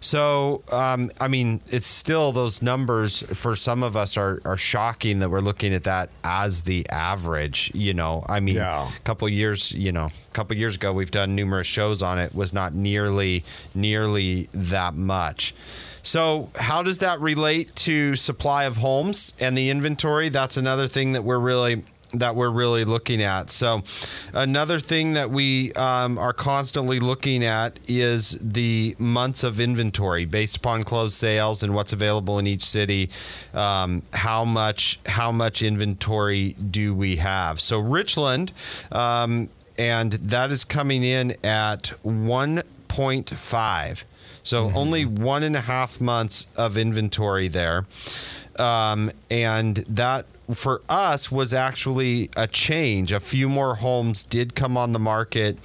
So 0.00 0.62
um, 0.70 1.10
I 1.20 1.28
mean, 1.28 1.60
it's 1.70 1.86
still 1.86 2.32
those 2.32 2.62
numbers 2.62 3.22
for 3.34 3.56
some 3.56 3.82
of 3.82 3.96
us 3.96 4.16
are 4.16 4.40
are 4.44 4.56
shocking 4.56 5.18
that 5.20 5.30
we're 5.30 5.40
looking 5.40 5.74
at 5.74 5.84
that 5.84 6.10
as 6.22 6.62
the 6.62 6.88
average. 6.90 7.70
You 7.74 7.94
know, 7.94 8.24
I 8.28 8.40
mean, 8.40 8.56
Yeah. 8.56 8.88
a 8.94 9.00
couple 9.00 9.28
years, 9.28 9.72
you 9.72 9.90
know, 9.92 10.06
a 10.06 10.32
couple 10.34 10.56
years 10.56 10.76
ago, 10.76 10.92
we've 10.92 11.10
done 11.10 11.34
numerous 11.34 11.66
shows 11.66 12.02
on 12.02 12.18
it. 12.18 12.34
Was 12.34 12.52
not 12.52 12.74
nearly 12.74 13.44
nearly 13.74 14.48
that 14.52 14.94
much. 14.94 15.54
So, 16.04 16.48
how 16.54 16.82
does 16.82 17.00
that 17.00 17.20
relate 17.20 17.74
to 17.76 18.14
supply 18.14 18.64
of 18.64 18.76
homes 18.78 19.34
and 19.40 19.58
the 19.58 19.68
inventory? 19.68 20.28
That's 20.30 20.56
another 20.56 20.86
thing 20.86 21.12
that 21.12 21.22
we're 21.24 21.38
really 21.40 21.84
that 22.12 22.34
we're 22.34 22.50
really 22.50 22.84
looking 22.84 23.22
at. 23.22 23.50
So, 23.50 23.82
another 24.32 24.78
thing 24.78 25.12
that 25.14 25.30
we 25.30 25.72
um, 25.74 26.18
are 26.18 26.32
constantly 26.32 27.00
looking 27.00 27.44
at 27.44 27.78
is 27.86 28.38
the 28.40 28.96
months 28.98 29.44
of 29.44 29.60
inventory 29.60 30.24
based 30.24 30.56
upon 30.56 30.84
closed 30.84 31.16
sales 31.16 31.62
and 31.62 31.74
what's 31.74 31.92
available 31.92 32.38
in 32.38 32.46
each 32.46 32.64
city. 32.64 33.10
Um, 33.52 34.02
how 34.12 34.44
much 34.44 34.98
how 35.06 35.32
much 35.32 35.62
inventory 35.62 36.54
do 36.54 36.94
we 36.94 37.16
have? 37.16 37.60
So, 37.60 37.78
Richland. 37.78 38.52
Um, 38.90 39.50
and 39.78 40.14
that 40.14 40.50
is 40.50 40.64
coming 40.64 41.04
in 41.04 41.36
at 41.44 41.92
1.5. 42.04 44.04
So 44.42 44.72
only 44.72 45.04
one 45.04 45.42
and 45.42 45.54
a 45.54 45.60
half 45.60 46.00
months 46.00 46.46
of 46.56 46.78
inventory 46.78 47.48
there. 47.48 47.84
Um, 48.58 49.12
and 49.30 49.76
that 49.88 50.24
for 50.54 50.82
us 50.88 51.30
was 51.30 51.52
actually 51.52 52.30
a 52.36 52.46
change. 52.46 53.12
A 53.12 53.20
few 53.20 53.48
more 53.48 53.76
homes 53.76 54.22
did 54.22 54.54
come 54.54 54.76
on 54.76 54.92
the 54.92 54.98
market, 54.98 55.58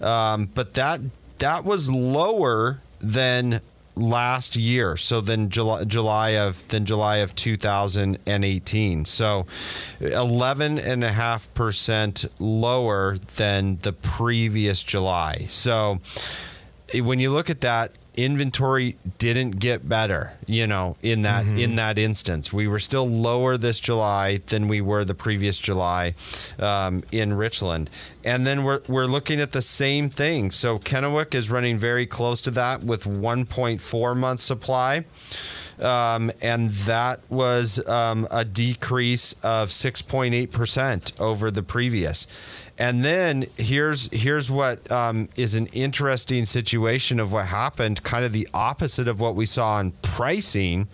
um, 0.00 0.48
but 0.54 0.74
that 0.74 1.00
that 1.38 1.64
was 1.64 1.90
lower 1.90 2.80
than 3.00 3.60
last 3.98 4.56
year. 4.56 4.96
So 4.96 5.20
then 5.20 5.50
July, 5.50 5.84
July 5.84 6.30
of 6.30 6.66
then 6.68 6.84
July 6.84 7.16
of 7.16 7.34
2018. 7.34 9.04
So 9.04 9.46
11 10.00 10.78
and 10.78 11.04
a 11.04 11.12
half 11.12 11.52
percent 11.54 12.24
lower 12.38 13.18
than 13.36 13.78
the 13.82 13.92
previous 13.92 14.82
July. 14.82 15.46
So 15.48 16.00
when 16.94 17.18
you 17.18 17.30
look 17.30 17.50
at 17.50 17.60
that 17.60 17.92
inventory 18.18 18.98
didn't 19.18 19.52
get 19.52 19.88
better 19.88 20.32
you 20.46 20.66
know 20.66 20.96
in 21.02 21.22
that 21.22 21.46
in 21.46 21.76
that 21.76 21.98
instance. 21.98 22.52
We 22.52 22.66
were 22.66 22.80
still 22.80 23.08
lower 23.08 23.56
this 23.56 23.78
july 23.80 24.38
than 24.46 24.68
we 24.68 24.80
were 24.80 25.04
the 25.04 25.14
previous 25.14 25.58
july 25.58 26.14
um, 26.58 27.02
in 27.12 27.34
richland. 27.34 27.90
And 28.24 28.46
then 28.46 28.64
we're, 28.64 28.80
we're 28.88 29.06
looking 29.06 29.40
at 29.40 29.52
the 29.52 29.62
same 29.62 30.10
thing. 30.10 30.50
So 30.50 30.78
kennewick 30.78 31.34
is 31.34 31.50
running 31.50 31.78
very 31.78 32.06
close 32.06 32.40
to 32.42 32.50
that 32.52 32.84
with 32.84 33.04
1.4 33.04 34.16
months 34.16 34.42
supply. 34.42 35.04
Um, 35.80 36.32
and 36.42 36.70
that 36.70 37.20
was 37.28 37.86
um, 37.86 38.26
a 38.30 38.44
decrease 38.44 39.34
of 39.44 39.70
6.8% 39.70 41.20
over 41.20 41.50
the 41.50 41.62
previous. 41.62 42.26
And 42.78 43.04
then 43.04 43.46
here's 43.56 44.08
here's 44.12 44.50
what 44.50 44.90
um, 44.90 45.28
is 45.36 45.54
an 45.56 45.66
interesting 45.68 46.44
situation 46.44 47.18
of 47.18 47.32
what 47.32 47.46
happened, 47.46 48.04
kind 48.04 48.24
of 48.24 48.32
the 48.32 48.48
opposite 48.54 49.08
of 49.08 49.18
what 49.20 49.34
we 49.34 49.46
saw 49.46 49.74
on 49.74 49.90
pricing. 50.02 50.86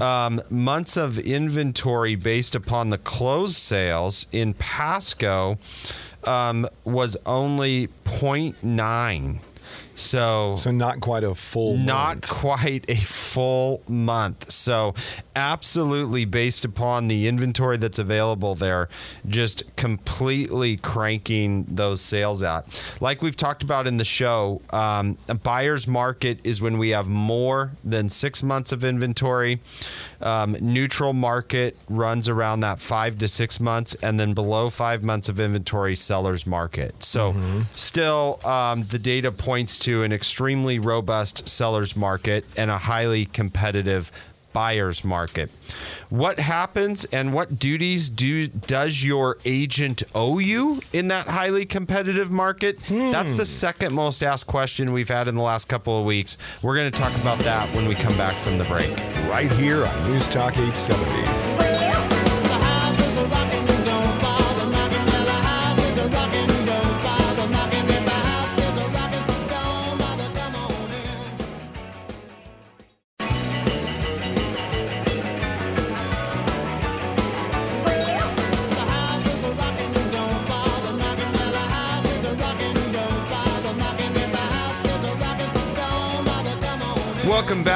Um, 0.00 0.40
months 0.48 0.96
of 0.96 1.18
inventory 1.18 2.14
based 2.14 2.54
upon 2.54 2.88
the 2.90 2.98
closed 2.98 3.56
sales 3.56 4.26
in 4.32 4.54
Pasco 4.54 5.58
um, 6.24 6.66
was 6.84 7.16
only 7.26 7.88
0.9. 8.04 9.38
So 9.94 10.54
So 10.56 10.70
not 10.70 11.00
quite 11.00 11.24
a 11.24 11.34
full. 11.34 11.76
not 11.76 12.16
month. 12.16 12.28
quite 12.28 12.84
a 12.88 12.96
full 12.96 13.82
month. 13.88 14.50
So, 14.50 14.94
absolutely 15.36 16.24
based 16.24 16.64
upon 16.64 17.08
the 17.08 17.26
inventory 17.28 17.76
that's 17.76 17.98
available 17.98 18.54
there, 18.54 18.88
just 19.26 19.62
completely 19.76 20.76
cranking 20.76 21.66
those 21.68 22.00
sales 22.00 22.42
out. 22.42 22.66
Like 23.00 23.22
we've 23.22 23.36
talked 23.36 23.62
about 23.62 23.86
in 23.86 23.96
the 23.98 24.04
show, 24.04 24.60
um, 24.72 25.18
a 25.28 25.34
buyer's 25.34 25.86
market 25.86 26.38
is 26.44 26.60
when 26.60 26.78
we 26.78 26.90
have 26.90 27.08
more 27.08 27.72
than 27.84 28.08
six 28.08 28.42
months 28.42 28.72
of 28.72 28.84
inventory. 28.84 29.60
Um, 30.22 30.56
neutral 30.60 31.12
market 31.12 31.76
runs 31.88 32.28
around 32.28 32.60
that 32.60 32.80
five 32.80 33.18
to 33.18 33.28
six 33.28 33.60
months, 33.60 33.94
and 34.02 34.18
then 34.20 34.34
below 34.34 34.70
five 34.70 35.02
months 35.02 35.28
of 35.28 35.40
inventory, 35.40 35.94
seller's 35.96 36.46
market. 36.46 37.02
So, 37.02 37.34
still, 37.74 38.40
um, 38.44 38.84
the 38.84 38.98
data 38.98 39.32
points 39.32 39.78
to 39.80 40.02
an 40.02 40.12
extremely 40.12 40.78
robust 40.78 41.48
seller's 41.48 41.96
market 41.96 42.44
and 42.56 42.70
a 42.70 42.78
highly 42.78 43.26
competitive 43.26 44.10
buyer's 44.52 45.04
market. 45.04 45.50
What 46.08 46.38
happens 46.38 47.04
and 47.06 47.32
what 47.32 47.58
duties 47.58 48.08
do 48.08 48.46
does 48.46 49.04
your 49.04 49.38
agent 49.44 50.02
owe 50.14 50.38
you 50.38 50.80
in 50.92 51.08
that 51.08 51.28
highly 51.28 51.64
competitive 51.66 52.30
market? 52.30 52.78
That's 52.88 53.32
the 53.32 53.46
second 53.46 53.94
most 53.94 54.22
asked 54.22 54.46
question 54.46 54.92
we've 54.92 55.08
had 55.08 55.28
in 55.28 55.36
the 55.36 55.42
last 55.42 55.68
couple 55.68 55.98
of 55.98 56.04
weeks. 56.04 56.36
We're 56.62 56.76
going 56.76 56.90
to 56.92 56.98
talk 56.98 57.14
about 57.20 57.38
that 57.40 57.74
when 57.74 57.88
we 57.88 57.94
come 57.94 58.16
back 58.16 58.36
from 58.36 58.58
the 58.58 58.64
break. 58.64 58.90
right 59.28 59.50
here 59.52 59.84
on 59.86 60.10
News 60.10 60.28
Talk 60.28 60.52
870. 60.58 61.41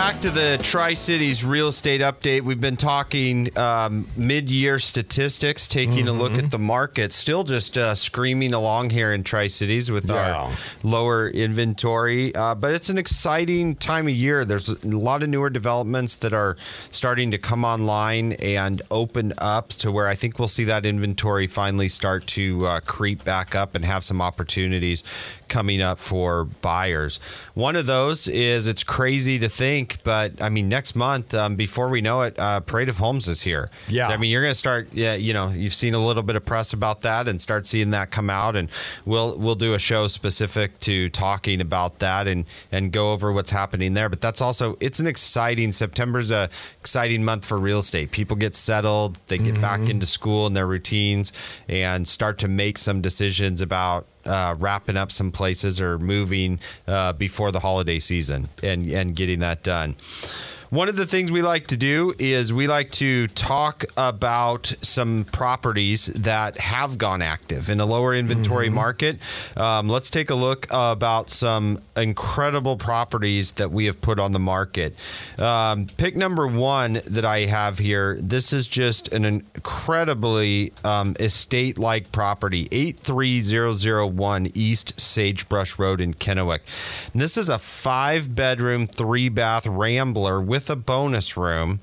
Back 0.06 0.20
to 0.20 0.30
the 0.30 0.56
Tri 0.62 0.94
Cities 0.94 1.44
Real 1.44 1.66
Estate 1.66 2.00
Update. 2.00 2.42
We've 2.42 2.60
been 2.60 2.76
talking 2.76 3.50
um, 3.58 4.06
mid 4.16 4.48
year 4.48 4.78
statistics, 4.78 5.66
taking 5.66 6.06
a 6.06 6.12
look 6.12 6.34
at 6.34 6.52
the 6.52 6.60
market. 6.60 7.12
Still 7.12 7.42
just 7.42 7.76
uh, 7.76 7.96
screaming 7.96 8.54
along 8.54 8.90
here 8.90 9.12
in 9.12 9.24
Tri 9.24 9.48
Cities 9.48 9.90
with 9.90 10.08
our 10.08 10.52
lower 10.84 11.28
inventory. 11.28 12.32
Uh, 12.36 12.54
but 12.54 12.72
it's 12.72 12.88
an 12.88 12.98
exciting 12.98 13.74
time 13.74 14.06
of 14.06 14.14
year. 14.14 14.44
There's 14.44 14.68
a 14.68 14.78
lot 14.84 15.24
of 15.24 15.28
newer 15.28 15.50
developments 15.50 16.14
that 16.14 16.32
are 16.32 16.56
starting 16.92 17.32
to 17.32 17.38
come 17.38 17.64
online 17.64 18.34
and 18.34 18.82
open 18.92 19.34
up 19.38 19.70
to 19.70 19.90
where 19.90 20.06
I 20.06 20.14
think 20.14 20.38
we'll 20.38 20.46
see 20.46 20.64
that 20.64 20.86
inventory 20.86 21.48
finally 21.48 21.88
start 21.88 22.28
to 22.28 22.64
uh, 22.64 22.78
creep 22.78 23.24
back 23.24 23.56
up 23.56 23.74
and 23.74 23.84
have 23.84 24.04
some 24.04 24.22
opportunities 24.22 25.02
coming 25.48 25.80
up 25.80 25.98
for 25.98 26.44
buyers. 26.44 27.20
One 27.54 27.76
of 27.76 27.86
those 27.86 28.28
is 28.28 28.68
it's 28.68 28.84
crazy 28.84 29.38
to 29.38 29.48
think, 29.48 29.98
but 30.04 30.40
I 30.42 30.48
mean, 30.48 30.68
next 30.68 30.94
month, 30.94 31.34
um, 31.34 31.56
before 31.56 31.88
we 31.88 32.00
know 32.00 32.22
it, 32.22 32.38
uh, 32.38 32.60
Parade 32.60 32.88
of 32.88 32.98
Homes 32.98 33.28
is 33.28 33.42
here. 33.42 33.70
Yeah. 33.88 34.08
So, 34.08 34.14
I 34.14 34.16
mean, 34.16 34.30
you're 34.30 34.42
going 34.42 34.52
to 34.52 34.58
start, 34.58 34.88
yeah, 34.92 35.14
you 35.14 35.32
know, 35.32 35.48
you've 35.48 35.74
seen 35.74 35.94
a 35.94 36.04
little 36.04 36.22
bit 36.22 36.36
of 36.36 36.44
press 36.44 36.72
about 36.72 37.02
that 37.02 37.28
and 37.28 37.40
start 37.40 37.66
seeing 37.66 37.90
that 37.90 38.10
come 38.10 38.30
out. 38.30 38.56
And 38.56 38.68
we'll, 39.04 39.36
we'll 39.36 39.54
do 39.54 39.74
a 39.74 39.78
show 39.78 40.06
specific 40.06 40.78
to 40.80 41.08
talking 41.10 41.60
about 41.60 41.98
that 42.00 42.26
and, 42.26 42.44
and 42.70 42.92
go 42.92 43.12
over 43.12 43.32
what's 43.32 43.50
happening 43.50 43.94
there. 43.94 44.08
But 44.08 44.20
that's 44.20 44.40
also, 44.40 44.76
it's 44.80 45.00
an 45.00 45.06
exciting, 45.06 45.72
September's 45.72 46.30
a 46.30 46.48
exciting 46.80 47.24
month 47.24 47.44
for 47.44 47.58
real 47.58 47.80
estate. 47.80 48.10
People 48.10 48.36
get 48.36 48.56
settled, 48.56 49.20
they 49.26 49.38
get 49.38 49.60
back 49.60 49.80
into 49.80 50.06
school 50.06 50.46
and 50.46 50.56
their 50.56 50.66
routines 50.66 51.32
and 51.68 52.06
start 52.06 52.38
to 52.38 52.48
make 52.48 52.78
some 52.78 53.00
decisions 53.00 53.60
about 53.60 54.06
uh, 54.26 54.54
wrapping 54.58 54.96
up 54.96 55.12
some 55.12 55.32
places 55.32 55.80
or 55.80 55.98
moving 55.98 56.58
uh, 56.86 57.12
before 57.12 57.52
the 57.52 57.60
holiday 57.60 57.98
season 57.98 58.48
and, 58.62 58.90
and 58.90 59.16
getting 59.16 59.40
that 59.40 59.62
done. 59.62 59.96
One 60.70 60.88
of 60.88 60.96
the 60.96 61.06
things 61.06 61.30
we 61.30 61.42
like 61.42 61.68
to 61.68 61.76
do 61.76 62.12
is 62.18 62.52
we 62.52 62.66
like 62.66 62.90
to 62.92 63.28
talk 63.28 63.84
about 63.96 64.74
some 64.82 65.24
properties 65.24 66.06
that 66.06 66.58
have 66.58 66.98
gone 66.98 67.22
active 67.22 67.70
in 67.70 67.78
a 67.78 67.86
lower 67.86 68.12
inventory 68.12 68.68
market. 68.68 69.20
Um, 69.56 69.88
let's 69.88 70.10
take 70.10 70.28
a 70.28 70.34
look 70.34 70.66
about 70.70 71.30
some 71.30 71.82
incredible 71.96 72.76
properties 72.76 73.52
that 73.52 73.70
we 73.70 73.84
have 73.84 74.00
put 74.00 74.18
on 74.18 74.32
the 74.32 74.40
market. 74.40 74.96
Um, 75.38 75.86
pick 75.98 76.16
number 76.16 76.48
one 76.48 77.00
that 77.06 77.24
I 77.24 77.44
have 77.44 77.78
here. 77.78 78.18
This 78.20 78.52
is 78.52 78.66
just 78.66 79.12
an 79.12 79.24
incredibly 79.24 80.72
um, 80.82 81.14
estate 81.20 81.78
like 81.78 82.10
property 82.10 82.66
83001 82.72 84.50
East 84.52 84.98
Sagebrush 84.98 85.78
Road 85.78 86.00
in 86.00 86.14
Kennewick. 86.14 86.60
And 87.12 87.22
this 87.22 87.36
is 87.36 87.48
a 87.48 87.60
five 87.60 88.34
bedroom, 88.34 88.88
three 88.88 89.28
bath 89.28 89.64
rambler 89.64 90.40
with 90.40 90.55
a 90.70 90.76
bonus 90.76 91.36
room. 91.36 91.80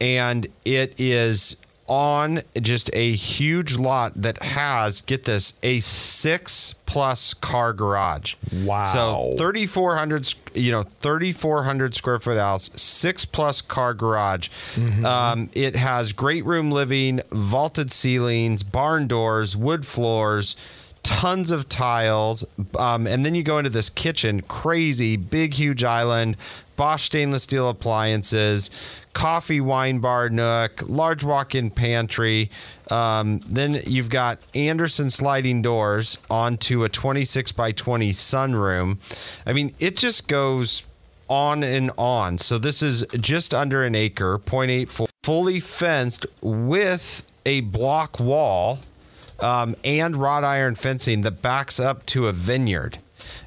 And 0.00 0.46
it 0.64 0.94
is 0.98 1.56
on 1.88 2.42
just 2.60 2.90
a 2.92 3.12
huge 3.12 3.76
lot 3.76 4.12
that 4.20 4.42
has, 4.42 5.00
get 5.00 5.24
this, 5.24 5.54
a 5.62 5.80
six 5.80 6.74
plus 6.84 7.32
car 7.34 7.72
garage. 7.72 8.34
Wow. 8.64 8.84
So 8.84 9.34
3,400, 9.38 10.34
you 10.54 10.72
know, 10.72 10.84
3,400 11.00 11.94
square 11.94 12.18
foot 12.18 12.38
house, 12.38 12.70
six 12.74 13.24
plus 13.24 13.60
car 13.60 13.94
garage. 13.94 14.48
Um, 15.04 15.50
it 15.54 15.76
has 15.76 16.12
great 16.12 16.44
room 16.44 16.70
living, 16.70 17.20
vaulted 17.30 17.92
ceilings, 17.92 18.62
barn 18.62 19.06
doors, 19.06 19.56
wood 19.56 19.86
floors, 19.86 20.56
tons 21.02 21.50
of 21.52 21.68
tiles. 21.68 22.44
Um, 22.76 23.06
and 23.06 23.24
then 23.24 23.34
you 23.34 23.42
go 23.44 23.58
into 23.58 23.70
this 23.70 23.90
kitchen, 23.90 24.40
crazy, 24.42 25.16
big, 25.16 25.54
huge 25.54 25.84
island, 25.84 26.36
Bosch 26.76 27.04
stainless 27.04 27.44
steel 27.44 27.68
appliances, 27.68 28.70
coffee 29.12 29.60
wine 29.60 29.98
bar 29.98 30.28
nook, 30.28 30.82
large 30.86 31.24
walk-in 31.24 31.70
pantry. 31.70 32.50
Um, 32.90 33.40
then 33.48 33.82
you've 33.86 34.10
got 34.10 34.38
Andersen 34.54 35.10
sliding 35.10 35.62
doors 35.62 36.18
onto 36.30 36.84
a 36.84 36.88
26 36.88 37.52
by 37.52 37.72
20 37.72 38.12
sunroom. 38.12 38.98
I 39.44 39.52
mean, 39.52 39.74
it 39.78 39.96
just 39.96 40.28
goes 40.28 40.84
on 41.28 41.64
and 41.64 41.90
on. 41.98 42.38
So 42.38 42.58
this 42.58 42.82
is 42.82 43.04
just 43.20 43.52
under 43.52 43.82
an 43.82 43.94
acre, 43.94 44.38
0.84, 44.38 45.08
fully 45.22 45.60
fenced 45.60 46.26
with 46.40 47.28
a 47.44 47.60
block 47.62 48.20
wall 48.20 48.80
um, 49.40 49.76
and 49.84 50.16
wrought 50.16 50.44
iron 50.44 50.74
fencing 50.74 51.22
that 51.22 51.42
backs 51.42 51.80
up 51.80 52.06
to 52.06 52.28
a 52.28 52.32
vineyard. 52.32 52.98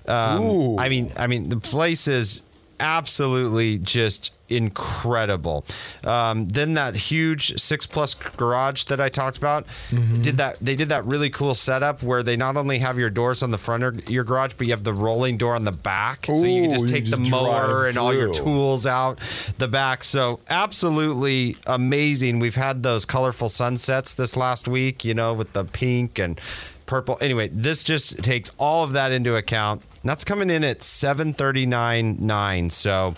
Um. 0.07 0.79
I 0.79 0.89
mean, 0.89 1.13
I 1.17 1.27
mean, 1.27 1.49
the 1.49 1.57
place 1.57 2.07
is 2.07 2.41
absolutely 2.79 3.77
just 3.77 4.31
incredible. 4.51 5.63
Um, 6.03 6.47
then 6.47 6.73
that 6.73 6.95
huge 6.95 7.59
six 7.59 7.85
plus 7.85 8.15
garage 8.15 8.85
that 8.85 8.99
I 8.99 9.07
talked 9.07 9.37
about 9.37 9.67
did 10.21 10.37
that. 10.37 10.57
They 10.59 10.75
did 10.75 10.89
that 10.89 11.05
really 11.05 11.29
cool 11.29 11.53
setup 11.53 12.01
where 12.01 12.23
they 12.23 12.35
not 12.35 12.57
only 12.57 12.79
have 12.79 12.97
your 12.97 13.11
doors 13.11 13.43
on 13.43 13.51
the 13.51 13.59
front 13.59 13.83
of 13.83 14.09
your 14.09 14.23
garage, 14.23 14.53
but 14.57 14.65
you 14.65 14.73
have 14.73 14.83
the 14.83 14.93
rolling 14.93 15.37
door 15.37 15.53
on 15.55 15.65
the 15.65 15.71
back, 15.71 16.25
so 16.25 16.43
you 16.43 16.63
can 16.63 16.71
just 16.71 16.87
take 16.87 17.09
the 17.09 17.17
mower 17.17 17.85
and 17.87 17.97
all 17.97 18.13
your 18.13 18.33
tools 18.33 18.87
out 18.87 19.19
the 19.59 19.67
back. 19.67 20.03
So 20.03 20.39
absolutely 20.49 21.57
amazing. 21.67 22.39
We've 22.39 22.55
had 22.55 22.81
those 22.81 23.05
colorful 23.05 23.49
sunsets 23.49 24.15
this 24.15 24.35
last 24.35 24.67
week, 24.67 25.05
you 25.05 25.13
know, 25.13 25.33
with 25.33 25.53
the 25.53 25.63
pink 25.63 26.17
and 26.17 26.41
purple. 26.87 27.19
Anyway, 27.21 27.49
this 27.53 27.83
just 27.83 28.23
takes 28.23 28.49
all 28.57 28.83
of 28.83 28.93
that 28.93 29.11
into 29.11 29.35
account. 29.35 29.83
And 30.01 30.09
that's 30.09 30.23
coming 30.23 30.49
in 30.49 30.63
at 30.63 30.79
739.9. 30.79 32.71
So 32.71 33.15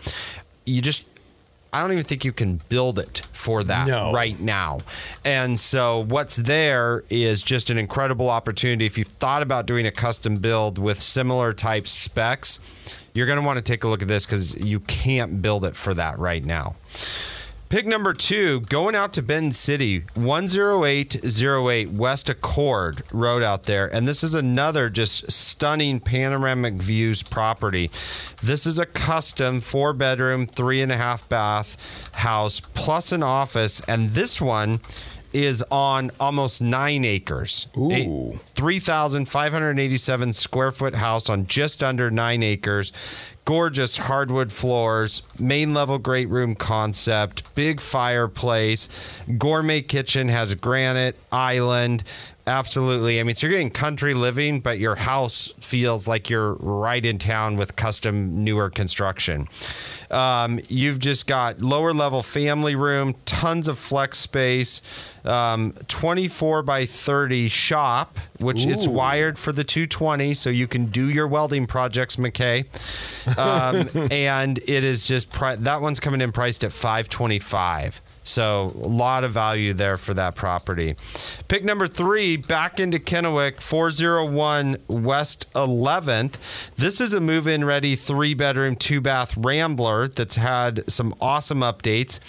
you 0.65 0.81
just 0.81 1.05
I 1.73 1.79
don't 1.79 1.93
even 1.93 2.03
think 2.03 2.25
you 2.25 2.33
can 2.33 2.59
build 2.67 2.99
it 2.99 3.21
for 3.31 3.63
that 3.63 3.87
No. 3.87 4.11
right 4.11 4.37
now. 4.37 4.79
And 5.23 5.57
so 5.57 6.03
what's 6.03 6.35
there 6.35 7.05
is 7.09 7.41
just 7.41 7.69
an 7.69 7.77
incredible 7.77 8.29
opportunity. 8.29 8.85
If 8.85 8.97
you've 8.97 9.07
thought 9.07 9.41
about 9.41 9.67
doing 9.67 9.85
a 9.85 9.91
custom 9.91 10.35
build 10.37 10.77
with 10.77 10.99
similar 11.01 11.53
type 11.53 11.87
specs, 11.87 12.59
you're 13.13 13.25
going 13.25 13.39
to 13.39 13.45
want 13.45 13.55
to 13.55 13.61
take 13.61 13.85
a 13.85 13.87
look 13.87 14.01
at 14.01 14.09
this 14.09 14.25
because 14.25 14.53
you 14.55 14.81
can't 14.81 15.41
build 15.41 15.63
it 15.63 15.77
for 15.77 15.93
that 15.93 16.19
right 16.19 16.43
now. 16.43 16.75
Pick 17.71 17.85
number 17.85 18.13
two, 18.13 18.59
going 18.59 18.95
out 18.95 19.13
to 19.13 19.21
Benton 19.21 19.53
City, 19.53 20.03
10808 20.15 21.89
West 21.89 22.27
Accord 22.27 23.01
Road 23.13 23.43
out 23.43 23.63
there. 23.63 23.87
And 23.87 24.05
this 24.05 24.25
is 24.25 24.35
another 24.35 24.89
just 24.89 25.31
stunning 25.31 26.01
panoramic 26.01 26.73
views 26.73 27.23
property. 27.23 27.89
This 28.43 28.65
is 28.65 28.77
a 28.77 28.85
custom 28.85 29.61
four 29.61 29.93
bedroom, 29.93 30.47
three 30.47 30.81
and 30.81 30.91
a 30.91 30.97
half 30.97 31.29
bath 31.29 31.77
house 32.15 32.59
plus 32.59 33.13
an 33.13 33.23
office. 33.23 33.79
And 33.87 34.15
this 34.15 34.41
one 34.41 34.81
is 35.33 35.63
on 35.71 36.11
almost 36.19 36.61
nine 36.61 37.05
acres. 37.05 37.67
Ooh. 37.77 38.37
3,587 38.55 40.33
square 40.33 40.71
foot 40.71 40.95
house 40.95 41.29
on 41.29 41.47
just 41.47 41.81
under 41.81 42.11
nine 42.11 42.43
acres. 42.43 42.91
Gorgeous 43.43 43.97
hardwood 43.97 44.51
floors, 44.51 45.23
main 45.39 45.73
level 45.73 45.97
great 45.97 46.29
room 46.29 46.55
concept, 46.55 47.53
big 47.55 47.81
fireplace, 47.81 48.87
gourmet 49.37 49.81
kitchen 49.81 50.29
has 50.29 50.53
granite, 50.55 51.15
island. 51.31 52.03
Absolutely. 52.47 53.19
I 53.19 53.23
mean, 53.23 53.35
so 53.35 53.45
you're 53.45 53.53
getting 53.53 53.69
country 53.69 54.13
living, 54.15 54.61
but 54.61 54.79
your 54.79 54.95
house 54.95 55.53
feels 55.59 56.07
like 56.07 56.29
you're 56.29 56.53
right 56.55 57.05
in 57.05 57.19
town 57.19 57.55
with 57.55 57.75
custom 57.75 58.43
newer 58.43 58.69
construction. 58.69 59.47
Um, 60.09 60.59
you've 60.67 60.99
just 60.99 61.27
got 61.27 61.61
lower 61.61 61.93
level 61.93 62.23
family 62.23 62.73
room, 62.75 63.15
tons 63.25 63.67
of 63.67 63.77
flex 63.77 64.17
space, 64.17 64.81
um, 65.23 65.73
24 65.87 66.63
by 66.63 66.85
30 66.87 67.47
shop, 67.47 68.17
which 68.39 68.65
it's 68.65 68.87
wired 68.87 69.37
for 69.37 69.51
the 69.51 69.63
220, 69.63 70.33
so 70.33 70.49
you 70.49 70.67
can 70.67 70.87
do 70.87 71.09
your 71.09 71.27
welding 71.27 71.67
projects, 71.67 72.15
McKay. 72.15 72.65
Um, 73.37 74.07
and 74.11 74.57
it 74.59 74.83
is 74.83 75.05
just 75.05 75.29
pri- 75.29 75.57
that 75.57 75.81
one's 75.81 75.99
coming 75.99 76.21
in 76.21 76.31
priced 76.31 76.63
at 76.63 76.71
525. 76.71 78.01
So 78.23 78.71
a 78.75 78.87
lot 78.87 79.23
of 79.23 79.31
value 79.31 79.73
there 79.73 79.97
for 79.97 80.13
that 80.13 80.35
property. 80.35 80.95
Pick 81.47 81.63
number 81.63 81.87
three, 81.87 82.37
back 82.37 82.79
into 82.79 82.99
Kennewick, 82.99 83.59
401 83.59 84.77
West 84.87 85.51
11th. 85.53 86.35
This 86.75 87.01
is 87.01 87.13
a 87.13 87.19
move-in 87.19 87.65
ready 87.65 87.95
three 87.95 88.33
bedroom, 88.33 88.75
two 88.75 89.01
bath 89.01 89.35
Rambler 89.35 90.07
that's 90.07 90.35
had 90.35 90.83
some 90.89 91.15
awesome 91.19 91.61
updates. 91.61 92.19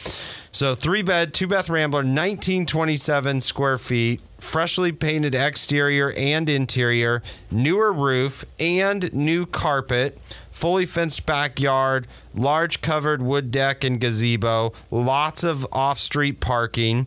So 0.50 0.74
three 0.74 1.02
bed, 1.02 1.32
two 1.34 1.46
bath 1.46 1.68
Rambler, 1.68 2.00
1927 2.00 3.40
square 3.40 3.78
feet, 3.78 4.20
freshly 4.38 4.92
painted 4.92 5.34
exterior 5.34 6.12
and 6.12 6.48
interior, 6.48 7.22
newer 7.50 7.92
roof, 7.92 8.44
and 8.58 9.12
new 9.14 9.46
carpet 9.46 10.18
fully 10.62 10.86
fenced 10.86 11.26
backyard, 11.26 12.06
large 12.36 12.80
covered 12.82 13.20
wood 13.20 13.50
deck 13.50 13.82
and 13.82 14.00
gazebo, 14.00 14.72
lots 14.92 15.42
of 15.42 15.66
off-street 15.72 16.38
parking, 16.38 17.04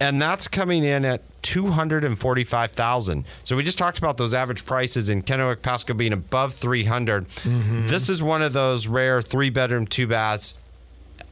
and 0.00 0.20
that's 0.20 0.48
coming 0.48 0.82
in 0.82 1.04
at 1.04 1.22
245,000. 1.42 3.24
So 3.44 3.54
we 3.54 3.62
just 3.62 3.78
talked 3.78 3.98
about 3.98 4.16
those 4.16 4.34
average 4.34 4.66
prices 4.66 5.08
in 5.08 5.22
Kennewick 5.22 5.62
Pasco 5.62 5.94
being 5.94 6.12
above 6.12 6.54
300. 6.54 7.28
Mm-hmm. 7.28 7.86
This 7.86 8.08
is 8.08 8.24
one 8.24 8.42
of 8.42 8.54
those 8.54 8.88
rare 8.88 9.20
3-bedroom, 9.20 9.86
2 9.86 10.08
baths 10.08 10.54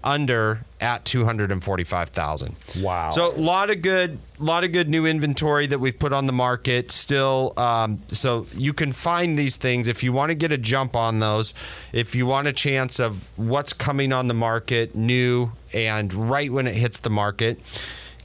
under 0.05 0.61
at 0.81 1.05
245,000. 1.05 2.57
Wow. 2.81 3.11
So 3.11 3.35
a 3.35 3.37
lot 3.37 3.71
of 3.71 3.83
good 3.83 4.19
a 4.41 4.45
lot 4.45 4.63
of 4.63 4.71
good 4.71 4.89
new 4.89 5.05
inventory 5.05 5.67
that 5.67 5.81
we've 5.81 5.99
put 5.99 6.13
on 6.13 6.27
the 6.27 6.33
market 6.33 6.93
still 6.93 7.53
um, 7.57 8.01
so 8.09 8.47
you 8.55 8.73
can 8.73 8.93
find 8.93 9.37
these 9.37 9.57
things 9.57 9.89
if 9.89 10.03
you 10.05 10.13
want 10.13 10.31
to 10.31 10.35
get 10.37 10.53
a 10.53 10.59
jump 10.59 10.95
on 10.95 11.19
those 11.19 11.53
if 11.93 12.15
you 12.15 12.25
want 12.25 12.47
a 12.47 12.53
chance 12.53 13.01
of 13.01 13.29
what's 13.37 13.73
coming 13.73 14.13
on 14.13 14.29
the 14.29 14.35
market 14.35 14.95
new 14.95 15.51
and 15.75 16.15
right 16.15 16.53
when 16.53 16.69
it 16.69 16.77
hits 16.77 16.99
the 16.99 17.11
market 17.11 17.59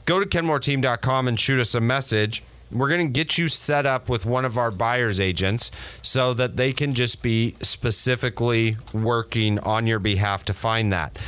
go 0.06 0.20
to 0.20 0.26
kenmoreteam.com 0.26 1.26
and 1.26 1.40
shoot 1.40 1.58
us 1.58 1.74
a 1.74 1.80
message 1.80 2.44
we're 2.74 2.88
going 2.88 3.06
to 3.06 3.12
get 3.12 3.38
you 3.38 3.48
set 3.48 3.86
up 3.86 4.08
with 4.08 4.26
one 4.26 4.44
of 4.44 4.58
our 4.58 4.70
buyers 4.70 5.20
agents 5.20 5.70
so 6.02 6.34
that 6.34 6.56
they 6.56 6.72
can 6.72 6.92
just 6.92 7.22
be 7.22 7.54
specifically 7.62 8.76
working 8.92 9.58
on 9.60 9.86
your 9.86 9.98
behalf 9.98 10.44
to 10.44 10.52
find 10.52 10.92
that 10.92 11.18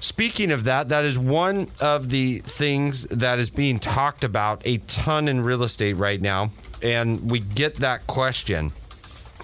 Speaking 0.00 0.52
of 0.52 0.64
that, 0.64 0.90
that 0.90 1.04
is 1.04 1.18
one 1.18 1.68
of 1.80 2.10
the 2.10 2.40
things 2.40 3.04
that 3.04 3.38
is 3.38 3.48
being 3.48 3.78
talked 3.78 4.24
about 4.24 4.62
a 4.66 4.78
ton 4.78 5.26
in 5.26 5.40
real 5.40 5.62
estate 5.62 5.94
right 5.94 6.20
now. 6.20 6.50
And 6.82 7.30
we 7.30 7.40
get 7.40 7.76
that 7.76 8.06
question. 8.06 8.72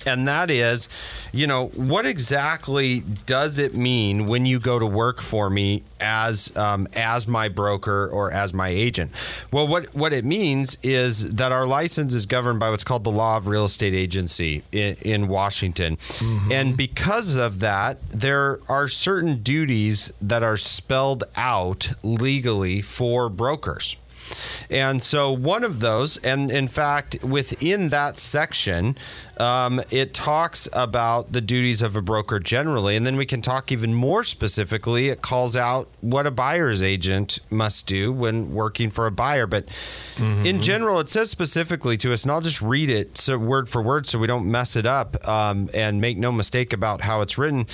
And 0.06 0.26
that 0.28 0.50
is, 0.50 0.88
you 1.32 1.46
know, 1.46 1.68
what 1.68 2.06
exactly 2.06 3.00
does 3.26 3.58
it 3.58 3.74
mean 3.74 4.26
when 4.26 4.46
you 4.46 4.58
go 4.58 4.78
to 4.78 4.86
work 4.86 5.20
for 5.20 5.50
me 5.50 5.84
as 6.00 6.54
um, 6.56 6.88
as 6.94 7.28
my 7.28 7.48
broker 7.48 8.08
or 8.08 8.32
as 8.32 8.52
my 8.52 8.68
agent? 8.68 9.12
Well, 9.50 9.66
what 9.66 9.94
what 9.94 10.12
it 10.12 10.24
means 10.24 10.76
is 10.82 11.34
that 11.34 11.52
our 11.52 11.66
license 11.66 12.14
is 12.14 12.26
governed 12.26 12.58
by 12.60 12.70
what's 12.70 12.84
called 12.84 13.04
the 13.04 13.10
law 13.10 13.36
of 13.36 13.46
real 13.46 13.64
estate 13.64 13.94
agency 13.94 14.62
in, 14.72 14.96
in 15.02 15.28
Washington, 15.28 15.98
and 16.50 16.76
because 16.76 17.36
of 17.36 17.60
that, 17.60 17.98
there 18.10 18.60
are 18.68 18.88
certain 18.88 19.42
duties 19.42 20.12
that 20.20 20.42
are 20.42 20.56
spelled 20.56 21.24
out 21.36 21.92
legally 22.02 22.80
for 22.80 23.28
brokers. 23.28 23.96
And 24.70 25.02
so 25.02 25.30
one 25.30 25.64
of 25.64 25.80
those, 25.80 26.16
and 26.18 26.50
in 26.50 26.68
fact, 26.68 27.22
within 27.22 27.90
that 27.90 28.18
section, 28.18 28.96
um, 29.42 29.82
it 29.90 30.14
talks 30.14 30.68
about 30.72 31.32
the 31.32 31.40
duties 31.40 31.82
of 31.82 31.96
a 31.96 32.02
broker 32.02 32.38
generally. 32.38 32.94
And 32.94 33.04
then 33.04 33.16
we 33.16 33.26
can 33.26 33.42
talk 33.42 33.72
even 33.72 33.92
more 33.92 34.22
specifically. 34.22 35.08
It 35.08 35.20
calls 35.20 35.56
out 35.56 35.88
what 36.00 36.28
a 36.28 36.30
buyer's 36.30 36.80
agent 36.80 37.40
must 37.50 37.88
do 37.88 38.12
when 38.12 38.54
working 38.54 38.88
for 38.90 39.06
a 39.06 39.10
buyer. 39.10 39.48
But 39.48 39.68
in 40.44 40.62
general, 40.62 41.00
it 41.00 41.08
says 41.08 41.28
specifically 41.30 41.96
to 41.98 42.12
us, 42.12 42.22
and 42.22 42.30
I'll 42.30 42.40
just 42.40 42.62
read 42.62 42.88
it 42.88 43.18
so 43.18 43.36
word 43.36 43.68
for 43.68 43.82
word 43.82 44.06
so 44.06 44.18
we 44.18 44.28
don't 44.28 44.48
mess 44.48 44.76
it 44.76 44.86
up 44.86 45.26
um, 45.26 45.68
and 45.74 46.00
make 46.00 46.16
no 46.18 46.30
mistake 46.30 46.72
about 46.72 47.00
how 47.00 47.20
it's 47.20 47.36
written. 47.36 47.66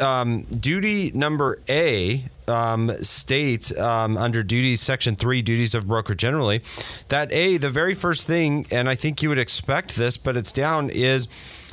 Um, 0.00 0.42
duty 0.42 1.12
number 1.14 1.60
A 1.68 2.24
um, 2.48 2.90
states 3.02 3.76
um, 3.78 4.16
under 4.16 4.42
duties, 4.42 4.80
section 4.80 5.14
three, 5.14 5.40
duties 5.40 5.74
of 5.74 5.86
broker 5.86 6.16
generally, 6.16 6.62
that 7.08 7.32
A, 7.32 7.58
the 7.58 7.70
very 7.70 7.94
first 7.94 8.26
thing, 8.26 8.66
and 8.72 8.88
I 8.88 8.96
think 8.96 9.22
you 9.22 9.28
would 9.28 9.38
expect 9.38 9.94
this, 9.96 10.16
but 10.16 10.36
it's 10.36 10.52
down, 10.52 10.90
is 10.90 11.13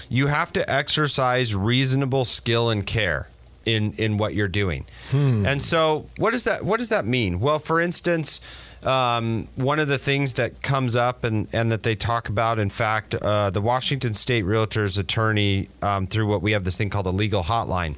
you 0.10 0.28
have 0.28 0.52
to 0.54 0.62
exercise 0.70 1.56
reasonable 1.56 2.26
skill 2.26 2.70
and 2.70 2.86
care 2.86 3.28
in 3.66 3.94
in 3.94 4.18
what 4.18 4.34
you're 4.34 4.48
doing. 4.64 4.86
And 5.12 5.62
so, 5.62 6.08
what 6.18 6.32
does 6.32 6.44
that 6.46 6.66
what 6.66 6.80
does 6.80 6.90
that 6.90 7.06
mean? 7.06 7.40
Well, 7.40 7.60
for 7.60 7.80
instance. 7.80 8.42
Um, 8.84 9.48
one 9.54 9.80
of 9.80 9.88
the 9.88 10.00
things 10.00 10.34
that 10.34 10.64
comes 10.64 10.96
up 10.96 11.24
and, 11.24 11.48
and 11.54 11.72
that 11.72 11.84
they 11.84 11.94
talk 11.96 12.30
about, 12.30 12.58
in 12.58 12.72
fact, 12.72 13.14
uh, 13.14 13.52
the 13.52 13.62
Washington 13.62 14.16
State 14.16 14.44
Realtors 14.44 14.98
attorney, 14.98 15.70
um, 15.84 16.08
through 16.08 16.26
what 16.26 16.42
we 16.42 16.54
have 16.54 16.64
this 16.64 16.78
thing 16.78 16.90
called 16.90 17.06
a 17.06 17.12
legal 17.12 17.44
hotline, 17.44 17.94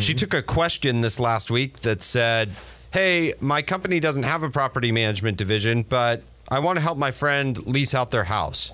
she 0.00 0.14
took 0.14 0.32
a 0.32 0.40
question 0.40 1.02
this 1.02 1.20
last 1.20 1.50
week 1.50 1.80
that 1.80 2.00
said, 2.00 2.52
Hey, 2.90 3.34
my 3.38 3.60
company 3.60 4.00
doesn't 4.00 4.22
have 4.22 4.42
a 4.42 4.48
property 4.48 4.90
management 4.92 5.36
division, 5.36 5.82
but 5.86 6.22
I 6.48 6.58
want 6.60 6.78
to 6.78 6.82
help 6.82 6.96
my 6.96 7.10
friend 7.10 7.58
lease 7.66 7.94
out 7.94 8.10
their 8.10 8.24
house 8.24 8.72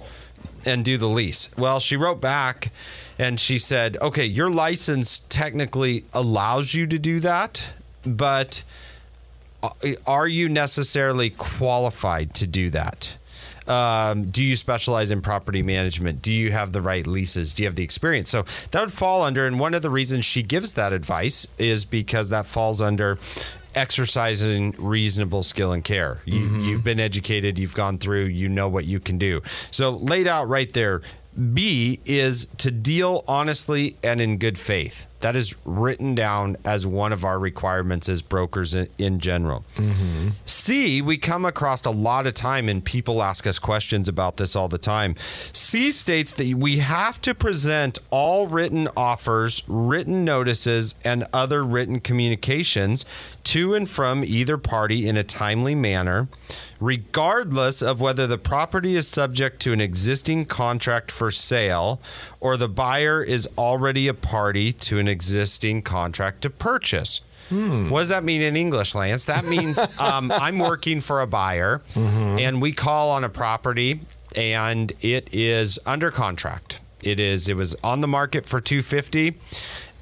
and 0.64 0.84
do 0.84 0.96
the 0.98 1.08
lease. 1.08 1.50
Well, 1.56 1.80
she 1.80 1.96
wrote 1.96 2.20
back 2.20 2.72
and 3.18 3.38
she 3.38 3.58
said, 3.58 3.96
okay, 4.00 4.24
your 4.24 4.50
license 4.50 5.20
technically 5.28 6.04
allows 6.12 6.74
you 6.74 6.86
to 6.86 6.98
do 6.98 7.20
that, 7.20 7.72
but 8.04 8.62
uh, 9.62 9.70
are 10.06 10.26
you 10.26 10.48
necessarily 10.48 11.30
qualified 11.30 12.34
to 12.34 12.46
do 12.46 12.70
that? 12.70 13.16
Um, 13.66 14.30
do 14.30 14.42
you 14.42 14.56
specialize 14.56 15.10
in 15.10 15.22
property 15.22 15.62
management? 15.62 16.22
Do 16.22 16.32
you 16.32 16.50
have 16.50 16.72
the 16.72 16.82
right 16.82 17.06
leases? 17.06 17.52
Do 17.52 17.62
you 17.62 17.68
have 17.68 17.76
the 17.76 17.84
experience? 17.84 18.28
So 18.28 18.44
that 18.72 18.80
would 18.80 18.92
fall 18.92 19.22
under, 19.22 19.46
and 19.46 19.60
one 19.60 19.74
of 19.74 19.82
the 19.82 19.90
reasons 19.90 20.24
she 20.24 20.42
gives 20.42 20.74
that 20.74 20.92
advice 20.92 21.46
is 21.56 21.84
because 21.84 22.30
that 22.30 22.46
falls 22.46 22.82
under 22.82 23.18
exercising 23.74 24.74
reasonable 24.78 25.42
skill 25.42 25.72
and 25.72 25.84
care. 25.84 26.20
You, 26.24 26.40
mm-hmm. 26.40 26.60
You've 26.60 26.84
been 26.84 27.00
educated, 27.00 27.58
you've 27.58 27.74
gone 27.74 27.98
through, 27.98 28.26
you 28.26 28.48
know 28.48 28.68
what 28.68 28.84
you 28.84 29.00
can 29.00 29.18
do. 29.18 29.42
So 29.70 29.90
laid 29.90 30.26
out 30.26 30.48
right 30.48 30.72
there. 30.72 31.02
B 31.54 32.00
is 32.04 32.46
to 32.58 32.70
deal 32.70 33.24
honestly 33.28 33.96
and 34.02 34.20
in 34.20 34.38
good 34.38 34.58
faith. 34.58 35.06
That 35.20 35.36
is 35.36 35.54
written 35.64 36.14
down 36.14 36.56
as 36.64 36.86
one 36.86 37.12
of 37.12 37.24
our 37.24 37.38
requirements 37.38 38.08
as 38.08 38.22
brokers 38.22 38.74
in, 38.74 38.88
in 38.98 39.20
general. 39.20 39.64
Mm-hmm. 39.76 40.28
C, 40.46 41.02
we 41.02 41.18
come 41.18 41.44
across 41.44 41.84
a 41.84 41.90
lot 41.90 42.26
of 42.26 42.34
time, 42.34 42.68
and 42.68 42.84
people 42.84 43.22
ask 43.22 43.46
us 43.46 43.58
questions 43.58 44.08
about 44.08 44.38
this 44.38 44.56
all 44.56 44.68
the 44.68 44.78
time. 44.78 45.14
C 45.52 45.90
states 45.90 46.32
that 46.32 46.54
we 46.54 46.78
have 46.78 47.20
to 47.22 47.34
present 47.34 47.98
all 48.10 48.46
written 48.46 48.88
offers, 48.96 49.62
written 49.68 50.24
notices, 50.24 50.94
and 51.04 51.24
other 51.32 51.62
written 51.62 52.00
communications 52.00 53.04
to 53.44 53.74
and 53.74 53.88
from 53.88 54.24
either 54.24 54.56
party 54.56 55.06
in 55.08 55.16
a 55.16 55.24
timely 55.24 55.74
manner, 55.74 56.28
regardless 56.80 57.82
of 57.82 58.00
whether 58.00 58.26
the 58.26 58.38
property 58.38 58.96
is 58.96 59.06
subject 59.06 59.60
to 59.60 59.72
an 59.72 59.80
existing 59.80 60.46
contract 60.46 61.12
for 61.12 61.30
sale 61.30 62.00
or 62.40 62.56
the 62.56 62.68
buyer 62.68 63.22
is 63.22 63.48
already 63.58 64.08
a 64.08 64.14
party 64.14 64.72
to 64.72 64.98
an 64.98 65.06
existing 65.06 65.82
contract 65.82 66.40
to 66.42 66.50
purchase. 66.50 67.20
What 67.50 68.00
does 68.00 68.08
that 68.10 68.22
mean 68.22 68.42
in 68.42 68.54
English, 68.56 68.94
Lance? 68.94 69.24
That 69.24 69.44
means 69.44 69.76
um, 69.98 70.30
I'm 70.30 70.58
working 70.58 71.00
for 71.00 71.20
a 71.20 71.26
buyer 71.26 71.82
and 71.96 72.62
we 72.62 72.72
call 72.72 73.10
on 73.10 73.24
a 73.24 73.28
property 73.28 74.00
and 74.36 74.92
it 75.00 75.28
is 75.32 75.78
under 75.84 76.10
contract. 76.12 76.80
It 77.02 77.18
is 77.18 77.48
it 77.48 77.56
was 77.56 77.74
on 77.82 78.02
the 78.02 78.08
market 78.08 78.46
for 78.46 78.60
250 78.60 79.34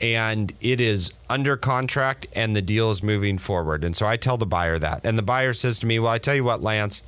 and 0.01 0.53
it 0.61 0.81
is 0.81 1.13
under 1.29 1.57
contract 1.57 2.27
and 2.35 2.55
the 2.55 2.63
deal 2.63 2.91
is 2.91 3.03
moving 3.03 3.39
forward. 3.39 3.85
And 3.85 3.97
so 3.97 4.07
I 4.07 4.17
tell 4.17 4.37
the 4.37 4.47
buyer 4.47 4.79
that. 4.79 5.05
And 5.05 5.19
the 5.19 5.23
buyer 5.23 5.53
says 5.53 5.79
to 5.81 5.87
me, 5.87 5.99
Well, 5.99 6.13
I 6.13 6.19
tell 6.19 6.35
you 6.35 6.45
what, 6.45 6.63
Lance, 6.63 7.03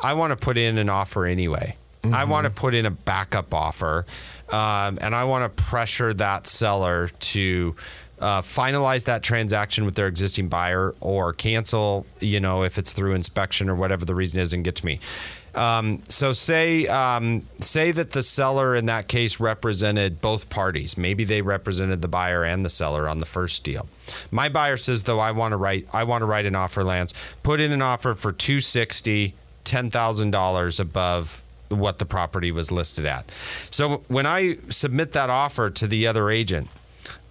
I 0.00 0.14
want 0.14 0.32
to 0.32 0.36
put 0.36 0.58
in 0.58 0.78
an 0.78 0.88
offer 0.88 1.26
anyway. 1.26 1.76
I 2.12 2.24
want 2.24 2.44
to 2.44 2.50
put 2.50 2.74
in 2.74 2.84
a 2.84 2.90
backup 2.90 3.54
offer 3.54 4.04
um, 4.50 4.98
and 5.00 5.14
I 5.14 5.24
want 5.24 5.44
to 5.56 5.62
pressure 5.62 6.12
that 6.14 6.46
seller 6.46 7.08
to. 7.08 7.74
Uh, 8.20 8.40
finalize 8.40 9.04
that 9.04 9.24
transaction 9.24 9.84
with 9.84 9.96
their 9.96 10.06
existing 10.06 10.48
buyer 10.48 10.94
or 11.00 11.32
cancel, 11.32 12.06
you 12.20 12.38
know, 12.38 12.62
if 12.62 12.78
it's 12.78 12.92
through 12.92 13.12
inspection 13.12 13.68
or 13.68 13.74
whatever 13.74 14.04
the 14.04 14.14
reason 14.14 14.38
is, 14.38 14.52
and 14.52 14.64
get 14.64 14.76
to 14.76 14.86
me. 14.86 15.00
Um, 15.54 16.02
so 16.08 16.32
say 16.32 16.86
um, 16.88 17.46
say 17.60 17.92
that 17.92 18.10
the 18.10 18.22
seller 18.22 18.74
in 18.74 18.86
that 18.86 19.08
case 19.08 19.38
represented 19.38 20.20
both 20.20 20.50
parties. 20.50 20.98
Maybe 20.98 21.24
they 21.24 21.42
represented 21.42 22.02
the 22.02 22.08
buyer 22.08 22.44
and 22.44 22.64
the 22.64 22.70
seller 22.70 23.08
on 23.08 23.20
the 23.20 23.26
first 23.26 23.62
deal. 23.64 23.88
My 24.30 24.48
buyer 24.48 24.76
says 24.76 25.04
though 25.04 25.20
I 25.20 25.30
want 25.30 25.52
to 25.52 25.56
write 25.56 25.86
I 25.92 26.04
want 26.04 26.22
to 26.22 26.26
write 26.26 26.46
an 26.46 26.56
offer, 26.56 26.82
Lance. 26.82 27.14
Put 27.42 27.60
in 27.60 27.72
an 27.72 27.82
offer 27.82 28.14
for 28.14 28.32
two 28.32 28.60
sixty, 28.60 29.34
ten 29.62 29.90
thousand 29.90 30.32
dollars 30.32 30.80
above 30.80 31.42
what 31.68 31.98
the 31.98 32.06
property 32.06 32.52
was 32.52 32.70
listed 32.70 33.06
at. 33.06 33.30
So 33.70 34.04
when 34.08 34.26
I 34.26 34.56
submit 34.68 35.12
that 35.12 35.30
offer 35.30 35.70
to 35.70 35.86
the 35.86 36.06
other 36.06 36.30
agent, 36.30 36.68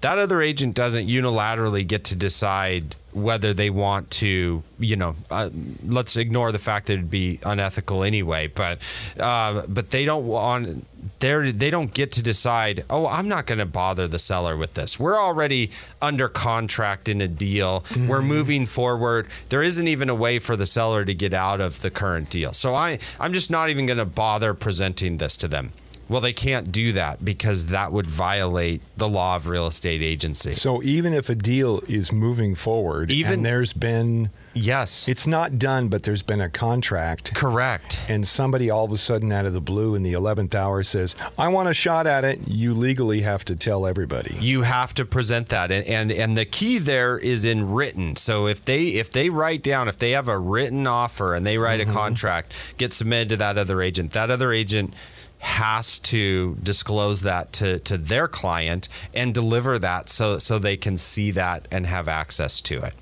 that 0.01 0.17
other 0.17 0.41
agent 0.41 0.75
doesn't 0.75 1.07
unilaterally 1.07 1.85
get 1.85 2.03
to 2.05 2.15
decide 2.15 2.95
whether 3.13 3.53
they 3.53 3.69
want 3.69 4.09
to, 4.11 4.63
you 4.79 4.95
know, 4.95 5.15
uh, 5.29 5.49
let's 5.85 6.15
ignore 6.15 6.51
the 6.51 6.59
fact 6.59 6.87
that 6.87 6.93
it'd 6.93 7.09
be 7.09 7.39
unethical 7.43 8.03
anyway, 8.03 8.47
but 8.47 8.79
uh, 9.19 9.63
but 9.67 9.91
they 9.91 10.05
don't 10.05 10.25
want 10.25 10.85
they 11.19 11.51
they 11.51 11.69
don't 11.69 11.93
get 11.93 12.11
to 12.13 12.21
decide. 12.21 12.85
Oh, 12.89 13.07
I'm 13.07 13.27
not 13.27 13.45
going 13.45 13.59
to 13.59 13.65
bother 13.65 14.07
the 14.07 14.19
seller 14.19 14.57
with 14.57 14.73
this. 14.73 14.99
We're 14.99 15.17
already 15.17 15.71
under 16.01 16.27
contract 16.27 17.07
in 17.07 17.21
a 17.21 17.27
deal. 17.27 17.83
We're 17.95 18.21
moving 18.21 18.65
forward. 18.65 19.27
There 19.49 19.63
isn't 19.63 19.87
even 19.87 20.09
a 20.09 20.15
way 20.15 20.39
for 20.39 20.55
the 20.55 20.65
seller 20.65 21.05
to 21.05 21.13
get 21.13 21.33
out 21.33 21.61
of 21.61 21.81
the 21.81 21.89
current 21.89 22.29
deal. 22.29 22.53
So 22.53 22.75
I 22.75 22.99
I'm 23.19 23.33
just 23.33 23.49
not 23.49 23.69
even 23.69 23.85
going 23.85 23.99
to 23.99 24.05
bother 24.05 24.53
presenting 24.53 25.17
this 25.17 25.37
to 25.37 25.47
them. 25.47 25.71
Well, 26.13 26.21
they 26.21 26.31
can't 26.31 26.71
do 26.71 26.91
that 26.91 27.25
because 27.25 27.65
that 27.67 27.91
would 27.91 28.05
violate 28.05 28.83
the 28.95 29.09
law 29.09 29.35
of 29.35 29.47
real 29.47 29.65
estate 29.65 30.03
agency. 30.03 30.53
So 30.53 30.83
even 30.83 31.11
if 31.11 31.27
a 31.27 31.33
deal 31.33 31.81
is 31.87 32.11
moving 32.11 32.53
forward, 32.53 33.09
Even- 33.09 33.33
and 33.33 33.45
there's 33.45 33.73
been, 33.73 34.29
yes, 34.53 35.07
it's 35.07 35.25
not 35.25 35.57
done, 35.57 35.87
but 35.87 36.03
there's 36.03 36.21
been 36.21 36.39
a 36.39 36.49
contract, 36.49 37.33
correct. 37.33 37.99
and 38.07 38.27
somebody 38.27 38.69
all 38.69 38.85
of 38.85 38.91
a 38.91 38.97
sudden 38.99 39.31
out 39.31 39.47
of 39.47 39.53
the 39.53 39.59
blue 39.59 39.95
in 39.95 40.03
the 40.03 40.13
11th 40.13 40.53
hour 40.53 40.83
says, 40.83 41.15
I 41.35 41.47
want 41.47 41.67
a 41.67 41.73
shot 41.73 42.05
at 42.05 42.23
it, 42.23 42.47
you 42.47 42.75
legally 42.75 43.21
have 43.21 43.43
to 43.45 43.55
tell 43.55 43.87
everybody. 43.87 44.35
you 44.39 44.61
have 44.61 44.93
to 44.93 45.05
present 45.05 45.49
that. 45.49 45.71
And, 45.71 45.83
and 45.87 46.11
and 46.11 46.37
the 46.37 46.45
key 46.45 46.77
there 46.77 47.17
is 47.17 47.43
in 47.43 47.71
written. 47.71 48.17
So 48.17 48.45
if 48.45 48.63
they 48.63 48.89
if 48.89 49.09
they 49.09 49.31
write 49.31 49.63
down 49.63 49.87
if 49.87 49.97
they 49.97 50.11
have 50.11 50.27
a 50.27 50.37
written 50.37 50.85
offer 50.85 51.33
and 51.33 51.43
they 51.43 51.57
write 51.57 51.81
a 51.81 51.85
mm-hmm. 51.85 51.93
contract 51.93 52.53
get 52.77 52.93
submitted 52.93 53.29
to 53.29 53.37
that 53.37 53.57
other 53.57 53.81
agent. 53.81 54.11
That 54.11 54.29
other 54.29 54.53
agent 54.53 54.93
has 55.43 55.99
to 55.99 56.57
disclose 56.63 57.21
that 57.21 57.51
to, 57.51 57.77
to 57.79 57.97
their 57.97 58.29
client 58.29 58.87
and 59.13 59.33
deliver 59.33 59.77
that 59.77 60.07
so 60.07 60.37
so 60.39 60.57
they 60.57 60.77
can 60.77 60.95
see 60.95 61.31
that 61.31 61.67
and 61.69 61.85
have 61.85 62.07
access 62.07 62.61
to 62.61 62.81
it 62.81 62.93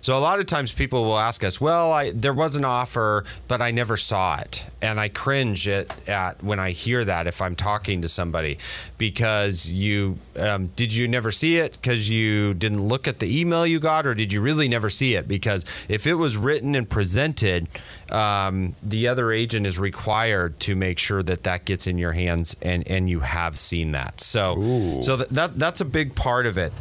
so 0.00 0.16
a 0.16 0.20
lot 0.20 0.40
of 0.40 0.46
times 0.46 0.72
people 0.72 1.04
will 1.04 1.18
ask 1.18 1.44
us, 1.44 1.60
"Well, 1.60 1.92
I, 1.92 2.10
there 2.10 2.34
was 2.34 2.56
an 2.56 2.64
offer, 2.64 3.24
but 3.48 3.60
I 3.60 3.70
never 3.70 3.96
saw 3.96 4.38
it," 4.38 4.66
and 4.80 4.98
I 4.98 5.08
cringe 5.08 5.68
at, 5.68 6.08
at 6.08 6.42
when 6.42 6.58
I 6.58 6.70
hear 6.70 7.04
that 7.04 7.26
if 7.26 7.40
I'm 7.40 7.56
talking 7.56 8.02
to 8.02 8.08
somebody 8.08 8.58
because 8.98 9.70
you 9.70 10.18
um, 10.36 10.68
did 10.76 10.94
you 10.94 11.08
never 11.08 11.30
see 11.30 11.56
it 11.56 11.72
because 11.72 12.08
you 12.08 12.54
didn't 12.54 12.82
look 12.82 13.06
at 13.06 13.18
the 13.18 13.40
email 13.40 13.66
you 13.66 13.80
got, 13.80 14.06
or 14.06 14.14
did 14.14 14.32
you 14.32 14.40
really 14.40 14.68
never 14.68 14.90
see 14.90 15.14
it? 15.14 15.28
Because 15.28 15.64
if 15.88 16.06
it 16.06 16.14
was 16.14 16.36
written 16.36 16.74
and 16.74 16.88
presented, 16.88 17.68
um, 18.10 18.74
the 18.82 19.08
other 19.08 19.32
agent 19.32 19.66
is 19.66 19.78
required 19.78 20.58
to 20.60 20.74
make 20.74 20.98
sure 20.98 21.22
that 21.22 21.44
that 21.44 21.64
gets 21.64 21.86
in 21.86 21.98
your 21.98 22.12
hands 22.12 22.56
and 22.62 22.86
and 22.88 23.08
you 23.08 23.20
have 23.20 23.58
seen 23.58 23.92
that. 23.92 24.20
So 24.20 25.00
so 25.02 25.16
that, 25.16 25.28
that 25.30 25.58
that's 25.58 25.80
a 25.80 25.84
big 25.84 26.14
part 26.14 26.46
of 26.46 26.58
it. 26.58 26.72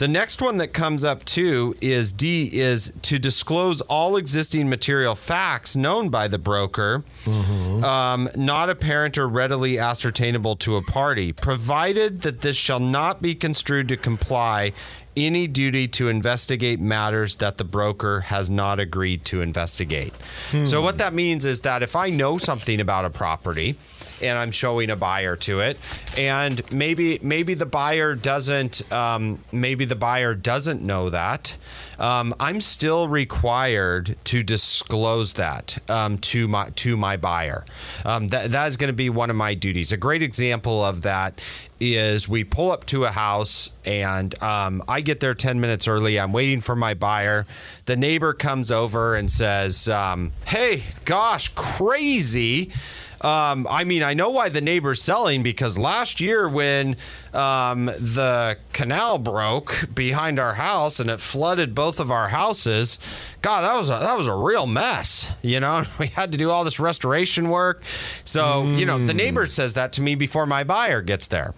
The 0.00 0.08
next 0.08 0.40
one 0.40 0.56
that 0.56 0.68
comes 0.68 1.04
up 1.04 1.26
too 1.26 1.76
is 1.82 2.10
D 2.10 2.58
is 2.58 2.90
to 3.02 3.18
disclose 3.18 3.82
all 3.82 4.16
existing 4.16 4.66
material 4.70 5.14
facts 5.14 5.76
known 5.76 6.08
by 6.08 6.26
the 6.26 6.38
broker, 6.38 7.04
um, 7.26 8.26
not 8.34 8.70
apparent 8.70 9.18
or 9.18 9.28
readily 9.28 9.78
ascertainable 9.78 10.56
to 10.56 10.76
a 10.76 10.82
party, 10.82 11.34
provided 11.34 12.22
that 12.22 12.40
this 12.40 12.56
shall 12.56 12.80
not 12.80 13.20
be 13.20 13.34
construed 13.34 13.88
to 13.88 13.98
comply 13.98 14.72
any 15.16 15.46
duty 15.46 15.88
to 15.88 16.08
investigate 16.08 16.80
matters 16.80 17.36
that 17.36 17.58
the 17.58 17.64
broker 17.64 18.20
has 18.20 18.48
not 18.48 18.78
agreed 18.78 19.24
to 19.26 19.40
investigate. 19.40 20.14
So 20.64 20.80
what 20.80 20.98
that 20.98 21.14
means 21.14 21.44
is 21.44 21.62
that 21.62 21.82
if 21.82 21.96
I 21.96 22.10
know 22.10 22.38
something 22.38 22.80
about 22.80 23.04
a 23.04 23.10
property 23.10 23.76
and 24.22 24.38
I'm 24.38 24.50
showing 24.50 24.90
a 24.90 24.96
buyer 24.96 25.34
to 25.36 25.60
it, 25.60 25.78
and 26.16 26.62
maybe 26.72 27.18
maybe 27.22 27.54
the 27.54 27.66
buyer 27.66 28.14
doesn't 28.14 28.90
um, 28.92 29.42
maybe 29.50 29.84
the 29.84 29.96
buyer 29.96 30.34
doesn't 30.34 30.82
know 30.82 31.10
that, 31.10 31.56
um, 31.98 32.34
I'm 32.38 32.60
still 32.60 33.08
required 33.08 34.16
to 34.24 34.42
disclose 34.42 35.34
that 35.34 35.78
um, 35.88 36.18
to 36.18 36.48
my 36.48 36.70
to 36.76 36.96
my 36.96 37.16
buyer. 37.16 37.64
Um, 38.04 38.28
that 38.28 38.52
that 38.52 38.66
is 38.68 38.76
going 38.76 38.88
to 38.88 38.94
be 38.94 39.10
one 39.10 39.30
of 39.30 39.36
my 39.36 39.54
duties. 39.54 39.92
A 39.92 39.96
great 39.96 40.22
example 40.22 40.84
of 40.84 41.02
that 41.02 41.40
is 41.80 42.28
we 42.28 42.44
pull 42.44 42.70
up 42.70 42.84
to 42.86 43.04
a 43.04 43.10
house 43.10 43.70
and 43.84 44.40
um, 44.42 44.82
I 44.86 45.00
get 45.00 45.20
there 45.20 45.34
10 45.34 45.60
minutes 45.60 45.88
early. 45.88 46.20
I'm 46.20 46.32
waiting 46.32 46.60
for 46.60 46.76
my 46.76 46.94
buyer. 46.94 47.46
The 47.86 47.96
neighbor 47.96 48.34
comes 48.34 48.70
over 48.70 49.14
and 49.14 49.30
says, 49.30 49.88
um, 49.88 50.32
Hey, 50.44 50.84
gosh, 51.04 51.48
crazy. 51.54 52.70
Um, 53.20 53.66
I 53.70 53.84
mean, 53.84 54.02
I 54.02 54.14
know 54.14 54.30
why 54.30 54.48
the 54.48 54.60
neighbor's 54.60 55.02
selling 55.02 55.42
because 55.42 55.78
last 55.78 56.20
year 56.20 56.48
when 56.48 56.96
um, 57.34 57.86
the 57.86 58.56
canal 58.72 59.18
broke 59.18 59.88
behind 59.94 60.38
our 60.38 60.54
house 60.54 60.98
and 60.98 61.10
it 61.10 61.20
flooded 61.20 61.74
both 61.74 62.00
of 62.00 62.10
our 62.10 62.28
houses, 62.28 62.98
God, 63.42 63.62
that 63.62 63.74
was 63.74 63.90
a, 63.90 63.98
that 64.00 64.16
was 64.16 64.26
a 64.26 64.34
real 64.34 64.66
mess. 64.66 65.28
You 65.42 65.60
know, 65.60 65.84
we 65.98 66.08
had 66.08 66.32
to 66.32 66.38
do 66.38 66.50
all 66.50 66.64
this 66.64 66.80
restoration 66.80 67.50
work. 67.50 67.82
So 68.24 68.64
you 68.64 68.86
know, 68.86 69.04
the 69.06 69.14
neighbor 69.14 69.46
says 69.46 69.74
that 69.74 69.92
to 69.94 70.02
me 70.02 70.14
before 70.14 70.46
my 70.46 70.64
buyer 70.64 71.02
gets 71.02 71.26
there. 71.26 71.54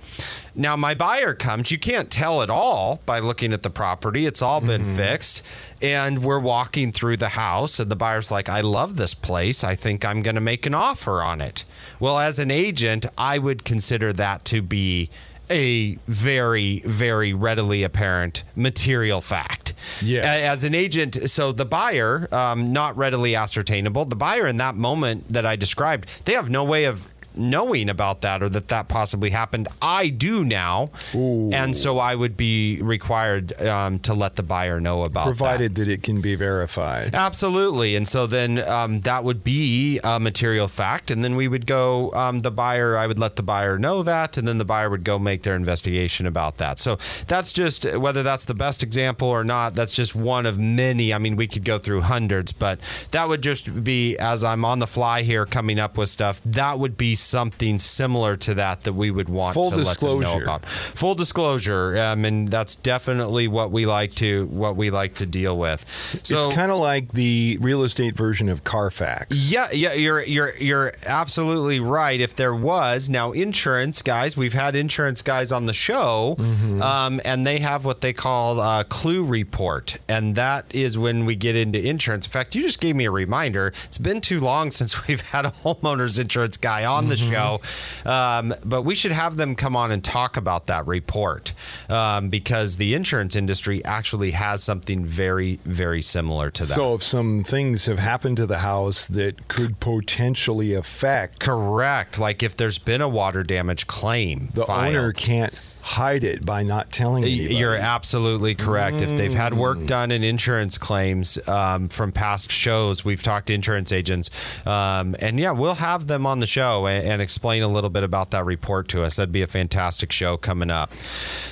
Now 0.54 0.76
my 0.76 0.94
buyer 0.94 1.34
comes. 1.34 1.70
You 1.70 1.78
can't 1.78 2.10
tell 2.10 2.42
at 2.42 2.50
all 2.50 3.00
by 3.06 3.18
looking 3.18 3.52
at 3.52 3.62
the 3.62 3.70
property. 3.70 4.26
It's 4.26 4.42
all 4.42 4.60
been 4.60 4.96
fixed. 4.96 5.42
And 5.80 6.22
we're 6.22 6.38
walking 6.38 6.92
through 6.92 7.16
the 7.16 7.30
house, 7.30 7.80
and 7.80 7.90
the 7.90 7.96
buyer's 7.96 8.30
like, 8.30 8.48
I 8.48 8.60
love 8.60 8.96
this 8.96 9.14
place. 9.14 9.64
I 9.64 9.74
think 9.74 10.04
I'm 10.04 10.22
going 10.22 10.34
to 10.34 10.40
make 10.40 10.66
an 10.66 10.74
offer 10.74 11.22
on 11.22 11.40
it. 11.40 11.64
Well, 11.98 12.18
as 12.18 12.38
an 12.38 12.50
agent, 12.50 13.06
I 13.16 13.38
would 13.38 13.64
consider 13.64 14.12
that 14.12 14.44
to 14.46 14.62
be 14.62 15.10
a 15.50 15.96
very, 16.06 16.80
very 16.80 17.32
readily 17.32 17.82
apparent 17.82 18.44
material 18.54 19.20
fact. 19.20 19.74
Yes. 20.00 20.46
As 20.46 20.64
an 20.64 20.74
agent, 20.74 21.30
so 21.30 21.52
the 21.52 21.64
buyer, 21.64 22.28
um, 22.32 22.72
not 22.72 22.96
readily 22.96 23.34
ascertainable, 23.34 24.04
the 24.04 24.16
buyer 24.16 24.46
in 24.46 24.56
that 24.58 24.76
moment 24.76 25.32
that 25.32 25.44
I 25.44 25.56
described, 25.56 26.08
they 26.24 26.32
have 26.32 26.48
no 26.48 26.64
way 26.64 26.84
of 26.84 27.08
knowing 27.36 27.88
about 27.88 28.20
that 28.22 28.42
or 28.42 28.48
that 28.48 28.68
that 28.68 28.88
possibly 28.88 29.30
happened. 29.30 29.68
I 29.80 30.08
do 30.08 30.44
now. 30.44 30.90
And 31.14 31.76
so 31.76 31.98
I 31.98 32.14
would 32.14 32.36
be 32.36 32.80
required 32.82 33.60
um, 33.62 33.98
to 34.00 34.14
let 34.14 34.36
the 34.36 34.42
buyer 34.42 34.80
know 34.80 35.02
about 35.02 35.24
that. 35.24 35.36
Provided 35.36 35.74
that 35.76 35.88
it 35.88 36.02
can 36.02 36.20
be 36.20 36.34
verified. 36.34 37.14
Absolutely. 37.14 37.96
And 37.96 38.06
so 38.06 38.26
then 38.26 38.58
um, 38.68 39.00
that 39.00 39.24
would 39.24 39.44
be 39.44 40.00
a 40.04 40.18
material 40.20 40.68
fact. 40.68 41.10
And 41.10 41.22
then 41.22 41.36
we 41.36 41.48
would 41.48 41.66
go, 41.66 42.12
um, 42.12 42.40
the 42.40 42.50
buyer, 42.50 42.96
I 42.96 43.06
would 43.06 43.18
let 43.18 43.36
the 43.36 43.42
buyer 43.42 43.78
know 43.78 44.02
that. 44.02 44.36
And 44.36 44.46
then 44.46 44.58
the 44.58 44.64
buyer 44.64 44.90
would 44.90 45.04
go 45.04 45.18
make 45.18 45.42
their 45.42 45.56
investigation 45.56 46.26
about 46.26 46.58
that. 46.58 46.78
So 46.78 46.98
that's 47.26 47.52
just 47.52 47.84
whether 47.96 48.22
that's 48.22 48.44
the 48.44 48.54
best 48.54 48.82
example 48.82 49.28
or 49.28 49.44
not, 49.44 49.74
that's 49.74 49.94
just 49.94 50.14
one 50.14 50.46
of 50.46 50.58
many. 50.58 51.12
I 51.12 51.18
mean, 51.18 51.36
we 51.36 51.46
could 51.46 51.64
go 51.64 51.78
through 51.78 52.02
hundreds, 52.02 52.52
but 52.52 52.78
that 53.10 53.28
would 53.28 53.42
just 53.42 53.84
be 53.84 54.16
as 54.18 54.44
I'm 54.44 54.64
on 54.64 54.78
the 54.78 54.86
fly 54.86 55.22
here 55.22 55.46
coming 55.46 55.78
up 55.78 55.96
with 55.96 56.08
stuff, 56.08 56.40
that 56.44 56.78
would 56.78 56.96
be 56.96 57.14
something 57.22 57.78
similar 57.78 58.36
to 58.36 58.54
that 58.54 58.82
that 58.82 58.92
we 58.92 59.10
would 59.10 59.28
want 59.28 59.54
Full 59.54 59.70
to 59.70 59.76
let 59.78 59.98
them 59.98 60.08
know 60.08 60.20
disclosure. 60.20 60.42
about. 60.44 60.66
Full 60.66 61.14
disclosure. 61.14 61.98
Um, 61.98 62.24
and 62.24 62.48
that's 62.48 62.74
definitely 62.74 63.48
what 63.48 63.70
we 63.70 63.86
like 63.86 64.14
to 64.16 64.46
what 64.46 64.76
we 64.76 64.90
like 64.90 65.14
to 65.16 65.26
deal 65.26 65.56
with. 65.58 65.84
So 66.22 66.44
it's 66.46 66.54
kind 66.54 66.70
of 66.72 66.78
like 66.78 67.12
the 67.12 67.58
real 67.60 67.82
estate 67.84 68.16
version 68.16 68.48
of 68.48 68.64
Carfax. 68.64 69.50
yeah, 69.50 69.70
yeah, 69.72 69.92
you're 69.92 70.22
you're 70.22 70.54
you're 70.56 70.92
absolutely 71.06 71.80
right. 71.80 72.20
If 72.20 72.36
there 72.36 72.54
was 72.54 73.08
now 73.08 73.32
insurance 73.32 74.02
guys, 74.02 74.36
we've 74.36 74.52
had 74.52 74.74
insurance 74.76 75.22
guys 75.22 75.52
on 75.52 75.66
the 75.66 75.72
show, 75.72 76.36
um, 76.80 77.20
and 77.24 77.46
they 77.46 77.58
have 77.60 77.84
what 77.84 78.00
they 78.00 78.12
call 78.12 78.60
a 78.60 78.84
CLUE 78.88 79.24
report, 79.24 79.98
and 80.08 80.34
that 80.36 80.74
is 80.74 80.96
when 80.98 81.24
we 81.24 81.34
get 81.36 81.56
into 81.56 81.78
insurance. 81.84 82.26
In 82.26 82.32
fact, 82.32 82.54
you 82.54 82.62
just 82.62 82.80
gave 82.80 82.96
me 82.96 83.04
a 83.04 83.10
reminder. 83.10 83.72
It's 83.84 83.98
been 83.98 84.20
too 84.20 84.40
long 84.40 84.70
since 84.82 85.06
we've 85.06 85.20
had 85.28 85.46
a 85.46 85.50
homeowners 85.50 86.18
insurance 86.18 86.56
guy 86.56 86.84
on 86.84 87.08
the 87.12 87.32
show, 87.32 87.60
um, 88.04 88.54
but 88.64 88.82
we 88.82 88.94
should 88.94 89.12
have 89.12 89.36
them 89.36 89.54
come 89.54 89.76
on 89.76 89.90
and 89.90 90.02
talk 90.02 90.36
about 90.36 90.66
that 90.66 90.86
report 90.86 91.52
um, 91.88 92.28
because 92.28 92.76
the 92.76 92.94
insurance 92.94 93.36
industry 93.36 93.84
actually 93.84 94.32
has 94.32 94.62
something 94.62 95.04
very, 95.04 95.56
very 95.64 96.02
similar 96.02 96.50
to 96.50 96.64
that. 96.64 96.74
So 96.74 96.94
if 96.94 97.02
some 97.02 97.44
things 97.44 97.86
have 97.86 97.98
happened 97.98 98.36
to 98.38 98.46
the 98.46 98.58
house 98.58 99.06
that 99.06 99.48
could 99.48 99.80
potentially 99.80 100.74
affect 100.74 101.40
Correct. 101.40 102.18
Like 102.18 102.42
if 102.42 102.56
there's 102.56 102.78
been 102.78 103.00
a 103.00 103.08
water 103.08 103.42
damage 103.42 103.86
claim, 103.86 104.50
the 104.54 104.66
filed. 104.66 104.94
owner 104.94 105.12
can't 105.12 105.54
hide 105.82 106.22
it 106.22 106.46
by 106.46 106.62
not 106.62 106.92
telling 106.92 107.24
anybody. 107.24 107.54
You're 107.56 107.74
absolutely 107.74 108.54
correct. 108.54 109.00
If 109.00 109.16
they've 109.16 109.34
had 109.34 109.52
Mm. 109.52 109.56
work 109.58 109.86
done 109.86 110.10
in 110.12 110.22
insurance 110.22 110.78
claims 110.78 111.38
um, 111.48 111.88
from 111.88 112.12
past 112.12 112.52
shows, 112.52 113.04
we've 113.04 113.22
talked 113.22 113.48
to 113.48 113.52
insurance 113.54 113.90
agents, 113.90 114.30
um, 114.64 115.16
and 115.18 115.40
yeah, 115.40 115.50
we'll 115.50 115.74
have 115.74 116.06
them 116.06 116.24
on 116.24 116.38
the 116.38 116.46
show 116.46 116.86
and, 116.86 117.06
and 117.06 117.20
explain 117.20 117.62
a 117.64 117.68
little 117.68 117.90
bit 117.90 118.04
about 118.04 118.30
that 118.30 118.44
report 118.44 118.86
to 118.88 119.02
us. 119.02 119.16
That'd 119.16 119.32
be 119.32 119.42
a 119.42 119.46
fantastic 119.48 120.12
show 120.12 120.36
coming 120.36 120.70
up. 120.70 120.92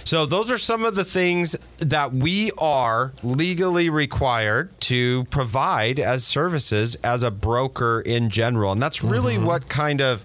So 0.05 0.27
those 0.27 0.51
are 0.51 0.59
some 0.59 0.85
of 0.85 0.95
the 0.95 1.05
things 1.05 1.57
that 1.79 2.13
we 2.15 2.53
are 2.57 3.13
legally 3.25 3.91
required 3.91 4.71
to 4.83 5.25
provide 5.25 5.99
as 5.99 6.25
services 6.25 6.95
as 7.03 7.23
a 7.25 7.31
broker 7.33 8.01
in 8.01 8.31
general, 8.31 8.71
and 8.73 8.81
that's 8.83 9.03
really 9.03 9.35
Mm-hmm. 9.35 9.45
what 9.47 9.69
kind 9.69 10.01
of 10.01 10.25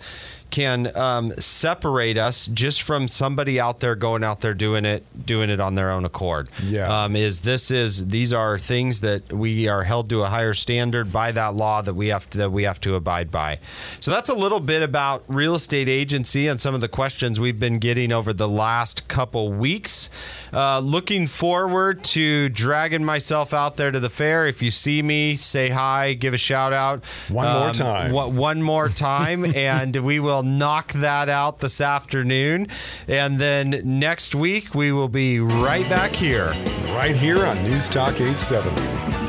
can 0.51 0.95
um, 0.95 1.34
separate 1.39 2.17
us 2.17 2.45
just 2.47 2.81
from 2.81 3.08
somebody 3.08 3.60
out 3.60 3.79
there 3.79 3.95
going 3.95 4.23
out 4.23 4.41
there 4.41 4.53
doing 4.53 4.86
it 4.86 5.03
doing 5.25 5.49
it 5.49 5.60
on 5.60 5.75
their 5.75 5.91
own 5.91 6.05
accord. 6.05 6.49
Yeah. 6.63 7.03
um, 7.03 7.15
is 7.15 7.41
this 7.41 7.71
is 7.71 8.08
these 8.10 8.34
are 8.34 8.58
things 8.58 9.01
that 9.01 9.31
we 9.34 9.67
are 9.67 9.84
held 9.84 10.10
to 10.10 10.23
a 10.23 10.27
higher 10.27 10.53
standard 10.53 11.12
by 11.12 11.31
that 11.31 11.53
law 11.55 11.81
that 11.81 11.93
we 11.93 12.08
have 12.10 12.29
to 12.31 12.38
that 12.39 12.51
we 12.51 12.63
have 12.63 12.79
to 12.81 12.95
abide 12.95 13.31
by. 13.31 13.60
So 13.99 14.12
that's 14.12 14.29
a 14.29 14.34
little 14.34 14.60
bit 14.60 14.81
about 14.81 15.23
real 15.27 15.55
estate 15.55 15.89
agency 15.89 16.47
and 16.47 16.60
some 16.60 16.73
of 16.75 16.81
the 16.81 16.88
questions 16.88 17.39
we've 17.39 17.60
been 17.60 17.79
getting 17.79 18.12
over 18.12 18.34
the 18.34 18.47
last 18.47 19.08
couple 19.08 19.51
weeks. 19.51 20.10
Uh, 20.53 20.79
looking 20.79 21.27
forward 21.27 22.03
to 22.03 22.47
dragging 22.49 23.03
myself 23.03 23.53
out 23.53 23.77
there 23.77 23.91
to 23.91 23.99
the 23.99 24.10
fair. 24.10 24.45
If 24.47 24.62
you 24.62 24.71
see 24.71 25.01
me 25.01 25.36
say 25.36 25.69
hi 25.69 26.13
give 26.13 26.34
a 26.34 26.38
shout 26.38 26.73
out. 26.73 27.03
One 27.29 27.47
more 27.51 27.73
time. 27.73 28.12
one 28.12 28.62
more 28.62 28.89
time, 28.89 29.45
and 29.55 29.95
we 29.97 30.19
will 30.19 30.35
knock 30.43 30.93
that 30.93 31.30
out 31.30 31.60
this 31.60 31.82
afternoon. 31.82 32.67
And 33.08 33.39
then 33.39 33.82
next 33.84 34.36
week, 34.36 34.76
we 34.76 34.91
will 34.91 35.10
be 35.10 35.39
right 35.39 35.88
back 35.89 36.12
here. 36.12 36.50
right 36.89 37.15
here 37.15 37.45
on 37.45 37.62
News 37.63 37.89
Talk 37.89 38.13
870. 38.21 39.25